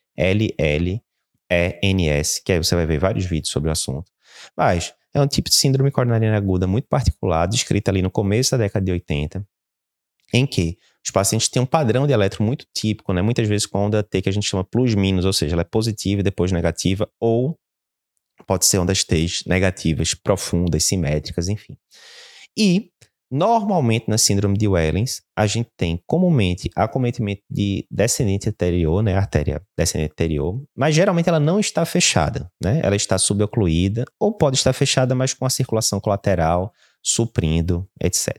que 2.44 2.52
aí 2.52 2.58
você 2.58 2.76
vai 2.76 2.86
ver 2.86 3.00
vários 3.00 3.26
vídeos 3.26 3.52
sobre 3.52 3.70
o 3.70 3.72
assunto. 3.72 4.12
Mas 4.56 4.94
é 5.14 5.22
um 5.22 5.28
tipo 5.28 5.50
de 5.50 5.56
síndrome 5.56 5.92
coronariana 5.92 6.38
aguda 6.38 6.68
muito 6.68 6.88
particular, 6.88 7.48
descrita 7.48 7.92
ali 7.92 8.02
no 8.02 8.12
começo 8.12 8.52
da 8.52 8.58
década 8.58 8.86
de 8.86 8.92
80, 8.92 9.46
em 10.34 10.46
que 10.46 10.78
os 11.04 11.12
pacientes 11.12 11.50
têm 11.50 11.62
um 11.62 11.66
padrão 11.66 12.06
de 12.06 12.14
eletro 12.14 12.44
muito 12.44 12.66
típico, 12.74 13.14
né? 13.14 13.22
muitas 13.22 13.48
vezes 13.48 13.66
com 13.66 13.86
onda 13.86 14.04
T 14.04 14.22
que 14.22 14.30
a 14.30 14.32
gente 14.32 14.48
chama 14.48 14.64
plus-minus, 14.64 15.26
ou 15.26 15.34
seja, 15.34 15.56
ela 15.56 15.62
é 15.62 15.66
positiva 15.66 16.22
e 16.22 16.24
depois 16.24 16.52
negativa, 16.52 17.10
ou 17.20 17.58
pode 18.46 18.66
ser 18.66 18.80
ondas 18.80 19.04
T 19.04 19.26
negativas, 19.46 20.14
profundas, 20.14 20.84
simétricas, 20.84 21.48
enfim. 21.48 21.78
E 22.58 22.92
Normalmente, 23.32 24.06
na 24.08 24.18
síndrome 24.18 24.58
de 24.58 24.68
Wellens, 24.68 25.22
a 25.36 25.46
gente 25.46 25.70
tem 25.78 26.02
comumente 26.08 26.68
acometimento 26.76 27.44
de 27.48 27.86
descendente 27.90 28.50
anterior, 28.50 29.04
né, 29.04 29.16
artéria 29.16 29.62
descendente 29.78 30.14
anterior, 30.14 30.60
mas 30.76 30.96
geralmente 30.96 31.30
ela 31.30 31.40
não 31.40 31.60
está 31.60 31.86
fechada, 31.86 32.52
né? 32.62 32.82
Ela 32.84 32.96
está 32.96 33.20
subocluída 33.20 34.04
ou 34.20 34.36
pode 34.36 34.58
estar 34.58 34.74
fechada, 34.74 35.14
mas 35.14 35.32
com 35.36 35.46
a 35.46 35.50
circulação 35.50 36.00
colateral 36.00 36.74
suprindo, 37.04 37.88
etc. 38.02 38.36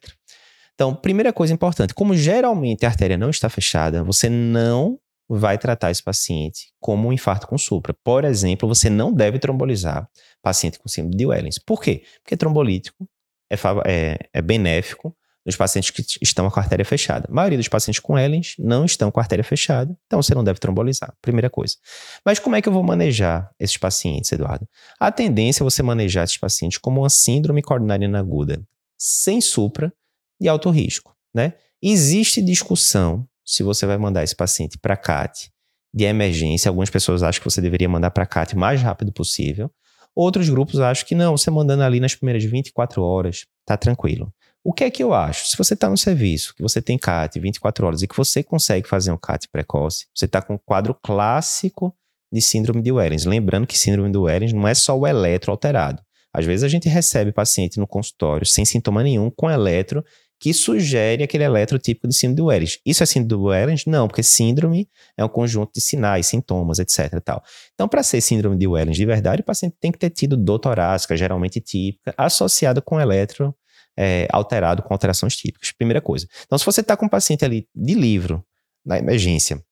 Então, 0.74 0.92
primeira 0.94 1.32
coisa 1.32 1.54
importante, 1.54 1.94
como 1.94 2.16
geralmente 2.16 2.84
a 2.84 2.88
artéria 2.88 3.16
não 3.16 3.30
está 3.30 3.48
fechada, 3.48 4.02
você 4.02 4.28
não 4.28 4.98
vai 5.36 5.56
tratar 5.56 5.90
esse 5.90 6.02
paciente 6.02 6.72
como 6.80 7.08
um 7.08 7.12
infarto 7.12 7.46
com 7.46 7.56
supra. 7.56 7.94
Por 8.02 8.24
exemplo, 8.24 8.68
você 8.68 8.90
não 8.90 9.12
deve 9.12 9.38
trombolizar 9.38 10.08
paciente 10.42 10.78
com 10.78 10.88
síndrome 10.88 11.16
de 11.16 11.26
Wellens. 11.26 11.58
Por 11.58 11.80
quê? 11.80 12.02
Porque 12.22 12.36
trombolítico 12.36 13.08
é, 13.48 13.56
é, 13.86 14.18
é 14.32 14.42
benéfico 14.42 15.16
nos 15.46 15.56
pacientes 15.56 15.90
que 15.90 16.04
estão 16.20 16.50
com 16.50 16.58
a 16.58 16.62
artéria 16.62 16.84
fechada. 16.84 17.28
A 17.30 17.32
maioria 17.32 17.56
dos 17.56 17.68
pacientes 17.68 18.00
com 18.00 18.18
Ellens 18.18 18.54
não 18.58 18.84
estão 18.84 19.10
com 19.10 19.20
a 19.20 19.22
artéria 19.22 19.44
fechada, 19.44 19.96
então 20.06 20.20
você 20.20 20.34
não 20.34 20.44
deve 20.44 20.58
trombolizar, 20.58 21.14
primeira 21.22 21.48
coisa. 21.48 21.76
Mas 22.24 22.38
como 22.38 22.56
é 22.56 22.62
que 22.62 22.68
eu 22.68 22.72
vou 22.72 22.82
manejar 22.82 23.50
esses 23.58 23.76
pacientes, 23.76 24.30
Eduardo? 24.32 24.68
A 24.98 25.10
tendência 25.10 25.62
é 25.62 25.64
você 25.64 25.82
manejar 25.82 26.24
esses 26.24 26.36
pacientes 26.36 26.78
como 26.78 27.00
uma 27.00 27.08
síndrome 27.08 27.62
coronariana 27.62 28.18
aguda, 28.18 28.62
sem 28.98 29.40
supra, 29.40 29.92
de 30.40 30.48
alto 30.48 30.70
risco, 30.70 31.14
né? 31.34 31.54
Existe 31.82 32.42
discussão 32.42 33.26
se 33.50 33.64
você 33.64 33.84
vai 33.84 33.98
mandar 33.98 34.22
esse 34.22 34.36
paciente 34.36 34.78
para 34.78 34.96
CAT 34.96 35.50
de 35.92 36.04
emergência. 36.04 36.68
Algumas 36.68 36.88
pessoas 36.88 37.20
acham 37.20 37.42
que 37.42 37.50
você 37.50 37.60
deveria 37.60 37.88
mandar 37.88 38.12
para 38.12 38.24
CAT 38.24 38.54
o 38.54 38.58
mais 38.58 38.80
rápido 38.80 39.12
possível. 39.12 39.68
Outros 40.14 40.48
grupos 40.48 40.78
acham 40.78 41.04
que 41.04 41.16
não, 41.16 41.36
você 41.36 41.50
mandando 41.50 41.82
ali 41.82 41.98
nas 41.98 42.14
primeiras 42.14 42.44
24 42.44 43.02
horas, 43.02 43.46
tá 43.66 43.76
tranquilo. 43.76 44.32
O 44.62 44.72
que 44.72 44.84
é 44.84 44.90
que 44.90 45.02
eu 45.02 45.12
acho? 45.12 45.48
Se 45.48 45.56
você 45.56 45.74
está 45.74 45.90
no 45.90 45.96
serviço, 45.96 46.54
que 46.54 46.62
você 46.62 46.80
tem 46.80 46.96
CAT 46.96 47.40
24 47.40 47.86
horas 47.86 48.02
e 48.02 48.06
que 48.06 48.16
você 48.16 48.40
consegue 48.40 48.86
fazer 48.86 49.10
um 49.10 49.18
CAT 49.18 49.48
precoce, 49.50 50.06
você 50.14 50.26
está 50.26 50.40
com 50.40 50.54
um 50.54 50.58
quadro 50.58 50.94
clássico 51.02 51.92
de 52.32 52.40
síndrome 52.40 52.82
de 52.82 52.92
Wellens. 52.92 53.24
Lembrando 53.24 53.66
que 53.66 53.76
síndrome 53.76 54.12
de 54.12 54.18
Wellens 54.18 54.52
não 54.52 54.68
é 54.68 54.74
só 54.74 54.96
o 54.96 55.06
eletro 55.06 55.50
alterado. 55.50 56.00
Às 56.32 56.44
vezes 56.44 56.62
a 56.62 56.68
gente 56.68 56.88
recebe 56.88 57.32
paciente 57.32 57.80
no 57.80 57.86
consultório 57.88 58.46
sem 58.46 58.64
sintoma 58.64 59.02
nenhum, 59.02 59.28
com 59.28 59.50
eletro, 59.50 60.04
que 60.40 60.54
sugere 60.54 61.22
aquele 61.22 61.44
eletro 61.44 61.78
típico 61.78 62.08
de 62.08 62.16
síndrome 62.16 62.36
do 62.36 62.46
Wellens. 62.46 62.78
Isso 62.84 63.02
é 63.02 63.06
síndrome 63.06 63.28
do 63.28 63.48
Wellens? 63.48 63.84
Não, 63.84 64.08
porque 64.08 64.22
síndrome 64.22 64.88
é 65.16 65.22
um 65.22 65.28
conjunto 65.28 65.72
de 65.74 65.82
sinais, 65.82 66.26
sintomas, 66.26 66.78
etc. 66.78 67.20
Tal. 67.22 67.42
Então, 67.74 67.86
para 67.86 68.02
ser 68.02 68.22
síndrome 68.22 68.56
de 68.56 68.66
Wellens 68.66 68.96
de 68.96 69.04
verdade, 69.04 69.42
o 69.42 69.44
paciente 69.44 69.76
tem 69.78 69.92
que 69.92 69.98
ter 69.98 70.08
tido 70.08 70.38
dor 70.38 70.58
torácica, 70.58 71.14
geralmente 71.14 71.60
típica, 71.60 72.14
associada 72.16 72.80
com 72.80 72.98
eletro 72.98 73.54
é, 73.98 74.26
alterado 74.32 74.82
com 74.82 74.94
alterações 74.94 75.36
típicas. 75.36 75.72
Primeira 75.72 76.00
coisa. 76.00 76.26
Então, 76.46 76.56
se 76.56 76.64
você 76.64 76.80
está 76.80 76.96
com 76.96 77.04
um 77.04 77.08
paciente 77.08 77.44
ali 77.44 77.68
de 77.74 77.94
livro, 77.94 78.42
na 78.84 78.98
emergência, 78.98 79.62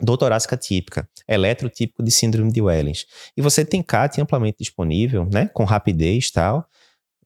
dor 0.00 0.16
torácica 0.16 0.56
típica, 0.56 1.08
eletrotípico 1.26 2.04
de 2.04 2.12
síndrome 2.12 2.52
de 2.52 2.62
Wellens, 2.62 3.04
e 3.36 3.42
você 3.42 3.64
tem 3.64 3.82
CAT 3.82 4.20
amplamente 4.20 4.58
disponível, 4.60 5.28
né, 5.32 5.50
com 5.52 5.64
rapidez 5.64 6.28
e 6.28 6.32
tal, 6.32 6.68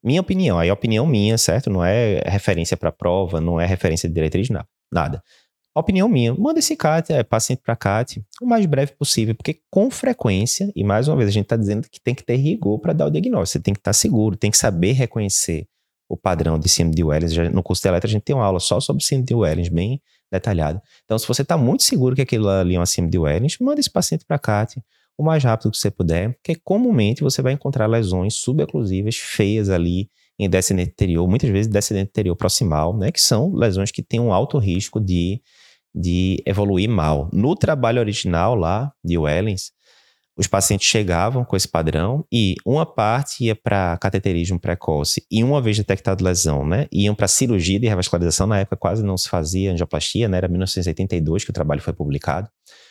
minha 0.02 0.20
opinião, 0.20 0.58
aí 0.58 0.68
é 0.68 0.72
opinião 0.72 1.06
minha, 1.06 1.37
certo? 1.38 1.70
Não 1.70 1.84
é 1.84 2.20
referência 2.26 2.76
para 2.76 2.92
prova, 2.92 3.40
não 3.40 3.61
é 3.61 3.66
referência 3.66 4.08
de 4.08 4.14
diretriz, 4.14 4.48
não, 4.50 4.64
nada. 4.92 5.22
Opinião 5.74 6.08
minha, 6.08 6.34
manda 6.34 6.58
esse 6.58 6.74
CAT, 6.74 7.12
é, 7.12 7.22
paciente 7.22 7.62
para 7.62 7.76
CAT, 7.76 8.20
o 8.42 8.46
mais 8.46 8.66
breve 8.66 8.92
possível, 8.92 9.34
porque 9.34 9.61
com 9.70 9.90
frequência, 9.90 10.72
e 10.74 10.82
mais 10.82 11.06
uma 11.06 11.16
vez 11.16 11.28
a 11.28 11.32
gente 11.32 11.44
está 11.44 11.56
dizendo 11.56 11.88
que 11.88 12.00
tem 12.00 12.14
que 12.14 12.24
ter 12.24 12.37
rigor 12.37 12.80
para 12.80 12.92
dar 12.92 13.06
o 13.06 13.11
diagnóstico, 13.11 13.58
você 13.58 13.61
tem 13.61 13.74
que 13.74 13.80
estar 13.80 13.90
tá 13.90 13.94
seguro, 13.94 14.37
tem 14.37 14.50
que 14.50 14.58
saber 14.58 14.92
reconhecer 14.92 15.68
o 16.08 16.16
padrão 16.16 16.58
de 16.58 16.68
síndrome 16.68 16.96
de 16.96 17.04
Wellens. 17.04 17.32
Já, 17.32 17.48
no 17.50 17.62
curso 17.62 17.82
de 17.82 17.88
eletro 17.88 18.08
a 18.08 18.11
gente 18.11 18.22
tem 18.22 18.34
uma 18.34 18.44
aula 18.44 18.58
só 18.58 18.80
sobre 18.80 19.04
síndrome 19.04 19.26
de 19.26 19.34
Wellens, 19.34 19.68
bem 19.68 20.02
detalhada. 20.32 20.82
Então, 21.04 21.18
se 21.18 21.28
você 21.28 21.42
está 21.42 21.56
muito 21.56 21.82
seguro 21.82 22.16
que 22.16 22.22
aquilo 22.22 22.48
ali 22.48 22.74
é 22.74 22.78
uma 22.78 22.87
síndrome 22.87 23.12
de 23.12 23.18
Wellens, 23.18 23.56
manda 23.61 23.78
esse 23.78 23.90
paciente 23.90 24.24
para 24.26 24.38
CAT, 24.38 24.82
o 25.18 25.24
mais 25.24 25.42
rápido 25.42 25.72
que 25.72 25.76
você 25.76 25.90
puder, 25.90 26.35
porque 26.35 26.54
comumente 26.54 27.24
você 27.24 27.42
vai 27.42 27.52
encontrar 27.52 27.88
lesões 27.88 28.35
suboclusivas 28.35 29.16
feias 29.16 29.68
ali 29.68 30.09
em 30.38 30.48
descendente 30.48 30.92
anterior, 30.92 31.28
muitas 31.28 31.50
vezes 31.50 31.66
descendente 31.66 32.11
anterior 32.11 32.37
proximal, 32.37 32.96
né, 32.96 33.11
que 33.11 33.20
são 33.20 33.52
lesões 33.52 33.90
que 33.90 34.00
têm 34.00 34.20
um 34.20 34.33
alto 34.33 34.57
risco 34.59 35.00
de, 35.00 35.42
de 35.92 36.40
evoluir 36.46 36.88
mal. 36.88 37.28
No 37.33 37.57
trabalho 37.57 37.98
original 37.98 38.54
lá 38.54 38.92
de 39.04 39.18
Wellens, 39.18 39.72
os 40.37 40.46
pacientes 40.46 40.87
chegavam 40.87 41.44
com 41.44 41.57
esse 41.57 41.66
padrão 41.66 42.24
e 42.33 42.54
uma 42.64 42.87
parte 42.87 43.46
ia 43.46 43.57
para 43.57 43.98
cateterismo 43.98 44.61
precoce 44.61 45.26
e 45.28 45.42
uma 45.42 45.61
vez 45.61 45.76
detectada 45.76 46.22
lesão, 46.22 46.64
né, 46.64 46.87
iam 46.92 47.16
para 47.16 47.26
cirurgia 47.26 47.81
de 47.81 47.88
revascularização, 47.88 48.46
na 48.46 48.61
época 48.61 48.76
quase 48.76 49.02
não 49.02 49.16
se 49.16 49.28
fazia 49.28 49.72
angioplastia, 49.72 50.28
né, 50.28 50.37
era 50.37 50.46
1982 50.46 51.42
que 51.42 51.50
o 51.50 51.52
trabalho 51.52 51.83
foi 51.83 51.92
publicado 51.92 52.48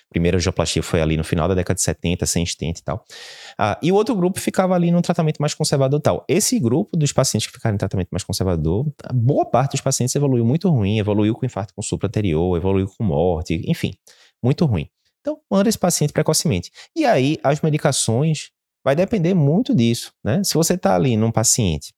primeira 0.09 0.37
angioplastia 0.37 0.81
foi 0.81 1.01
ali 1.01 1.17
no 1.17 1.23
final 1.23 1.47
da 1.47 1.53
década 1.53 1.75
de 1.75 1.81
70, 1.81 2.25
sem 2.25 2.45
stent 2.45 2.79
e 2.79 2.83
tal. 2.83 3.03
Ah, 3.57 3.77
e 3.81 3.91
o 3.91 3.95
outro 3.95 4.15
grupo 4.15 4.39
ficava 4.39 4.73
ali 4.73 4.91
num 4.91 5.01
tratamento 5.01 5.37
mais 5.39 5.53
conservador 5.53 5.99
tal. 5.99 6.25
Esse 6.27 6.59
grupo 6.59 6.95
dos 6.95 7.11
pacientes 7.11 7.47
que 7.47 7.53
ficaram 7.53 7.75
em 7.75 7.77
tratamento 7.77 8.09
mais 8.11 8.23
conservador, 8.23 8.85
boa 9.13 9.45
parte 9.45 9.71
dos 9.71 9.81
pacientes 9.81 10.15
evoluiu 10.15 10.45
muito 10.45 10.69
ruim, 10.69 10.99
evoluiu 10.99 11.33
com 11.33 11.45
infarto 11.45 11.73
com 11.73 11.81
supra 11.81 12.07
anterior, 12.07 12.55
evoluiu 12.55 12.87
com 12.97 13.03
morte, 13.03 13.61
enfim, 13.65 13.93
muito 14.43 14.65
ruim. 14.65 14.87
Então, 15.21 15.39
manda 15.51 15.67
esse 15.67 15.77
paciente 15.77 16.13
precocemente. 16.13 16.71
E 16.95 17.05
aí, 17.05 17.37
as 17.43 17.61
medicações 17.61 18.51
vai 18.83 18.95
depender 18.95 19.33
muito 19.33 19.75
disso, 19.75 20.13
né? 20.23 20.41
Se 20.43 20.53
você 20.53 20.75
está 20.75 20.95
ali 20.95 21.17
num 21.17 21.31
paciente 21.31 21.93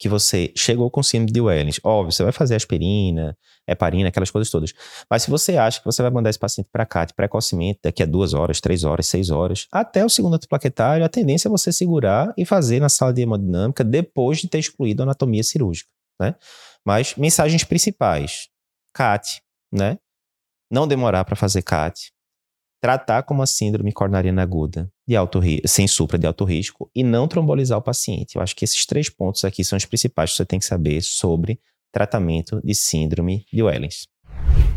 que 0.00 0.08
você 0.08 0.50
chegou 0.56 0.90
com 0.90 1.02
síndrome 1.02 1.30
de 1.30 1.42
Wellens, 1.42 1.78
óbvio, 1.84 2.10
você 2.10 2.22
vai 2.22 2.32
fazer 2.32 2.54
aspirina, 2.54 3.36
heparina, 3.68 4.08
aquelas 4.08 4.30
coisas 4.30 4.50
todas. 4.50 4.72
Mas 5.10 5.24
se 5.24 5.30
você 5.30 5.58
acha 5.58 5.78
que 5.78 5.84
você 5.84 6.00
vai 6.00 6.10
mandar 6.10 6.30
esse 6.30 6.38
paciente 6.38 6.70
para 6.72 6.86
CAT 6.86 7.12
precocemente, 7.12 7.80
daqui 7.84 8.02
a 8.02 8.06
duas 8.06 8.32
horas, 8.32 8.62
três 8.62 8.82
horas, 8.82 9.06
seis 9.06 9.28
horas, 9.28 9.66
até 9.70 10.02
o 10.02 10.08
segundo 10.08 10.36
ato 10.36 10.48
plaquetário, 10.48 11.04
a 11.04 11.08
tendência 11.08 11.48
é 11.48 11.50
você 11.50 11.70
segurar 11.70 12.32
e 12.34 12.46
fazer 12.46 12.80
na 12.80 12.88
sala 12.88 13.12
de 13.12 13.20
hemodinâmica 13.20 13.84
depois 13.84 14.38
de 14.38 14.48
ter 14.48 14.58
excluído 14.58 15.02
a 15.02 15.04
anatomia 15.04 15.42
cirúrgica, 15.42 15.90
né? 16.18 16.34
Mas 16.82 17.14
mensagens 17.16 17.62
principais, 17.62 18.48
CAT, 18.94 19.42
né? 19.70 19.98
Não 20.72 20.88
demorar 20.88 21.26
para 21.26 21.36
fazer 21.36 21.60
CAT, 21.60 22.10
tratar 22.80 23.24
como 23.24 23.42
a 23.42 23.46
síndrome 23.46 23.92
coronariana 23.92 24.42
aguda 24.42 24.90
de 25.10 25.16
alto 25.16 25.40
risco, 25.40 25.66
sem 25.66 25.88
supra 25.88 26.16
de 26.16 26.24
alto 26.24 26.44
risco 26.44 26.88
e 26.94 27.02
não 27.02 27.26
trombolizar 27.26 27.76
o 27.76 27.82
paciente. 27.82 28.36
Eu 28.36 28.42
acho 28.42 28.54
que 28.54 28.64
esses 28.64 28.86
três 28.86 29.08
pontos 29.08 29.44
aqui 29.44 29.64
são 29.64 29.76
os 29.76 29.84
principais 29.84 30.30
que 30.30 30.36
você 30.36 30.44
tem 30.44 30.60
que 30.60 30.64
saber 30.64 31.02
sobre 31.02 31.58
tratamento 31.90 32.60
de 32.62 32.76
síndrome 32.76 33.44
de 33.52 33.60
Wellens. 33.60 34.06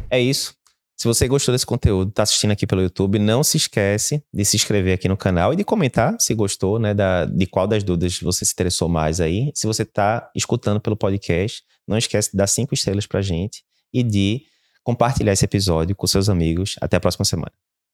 É 0.10 0.20
isso. 0.20 0.56
Se 0.98 1.08
você 1.08 1.28
gostou 1.28 1.54
desse 1.54 1.68
conteúdo, 1.68 2.10
está 2.10 2.24
assistindo 2.24 2.50
aqui 2.50 2.66
pelo 2.66 2.82
YouTube, 2.82 3.20
não 3.20 3.44
se 3.44 3.58
esquece 3.58 4.24
de 4.34 4.44
se 4.44 4.56
inscrever 4.56 4.96
aqui 4.96 5.08
no 5.08 5.16
canal 5.16 5.54
e 5.54 5.56
de 5.56 5.64
comentar 5.64 6.16
se 6.20 6.34
gostou, 6.34 6.80
né, 6.80 6.96
da, 6.96 7.26
de 7.26 7.46
qual 7.46 7.68
das 7.68 7.84
dúvidas 7.84 8.20
você 8.20 8.44
se 8.44 8.54
interessou 8.54 8.90
mais 8.90 9.22
aí. 9.22 9.52
Se 9.54 9.68
você 9.68 9.84
está 9.84 10.32
escutando 10.36 10.82
pelo 10.82 10.98
podcast, 10.98 11.62
não 11.88 11.96
esquece 11.96 12.32
de 12.32 12.38
dar 12.38 12.48
cinco 12.48 12.74
estrelas 12.74 13.06
para 13.06 13.22
gente 13.22 13.64
e 13.94 14.02
de 14.02 14.42
compartilhar 14.84 15.34
esse 15.34 15.46
episódio 15.46 15.96
com 15.96 16.08
seus 16.08 16.28
amigos. 16.28 16.76
Até 16.82 16.98
a 16.98 17.00
próxima 17.00 17.24
semana. 17.24 17.52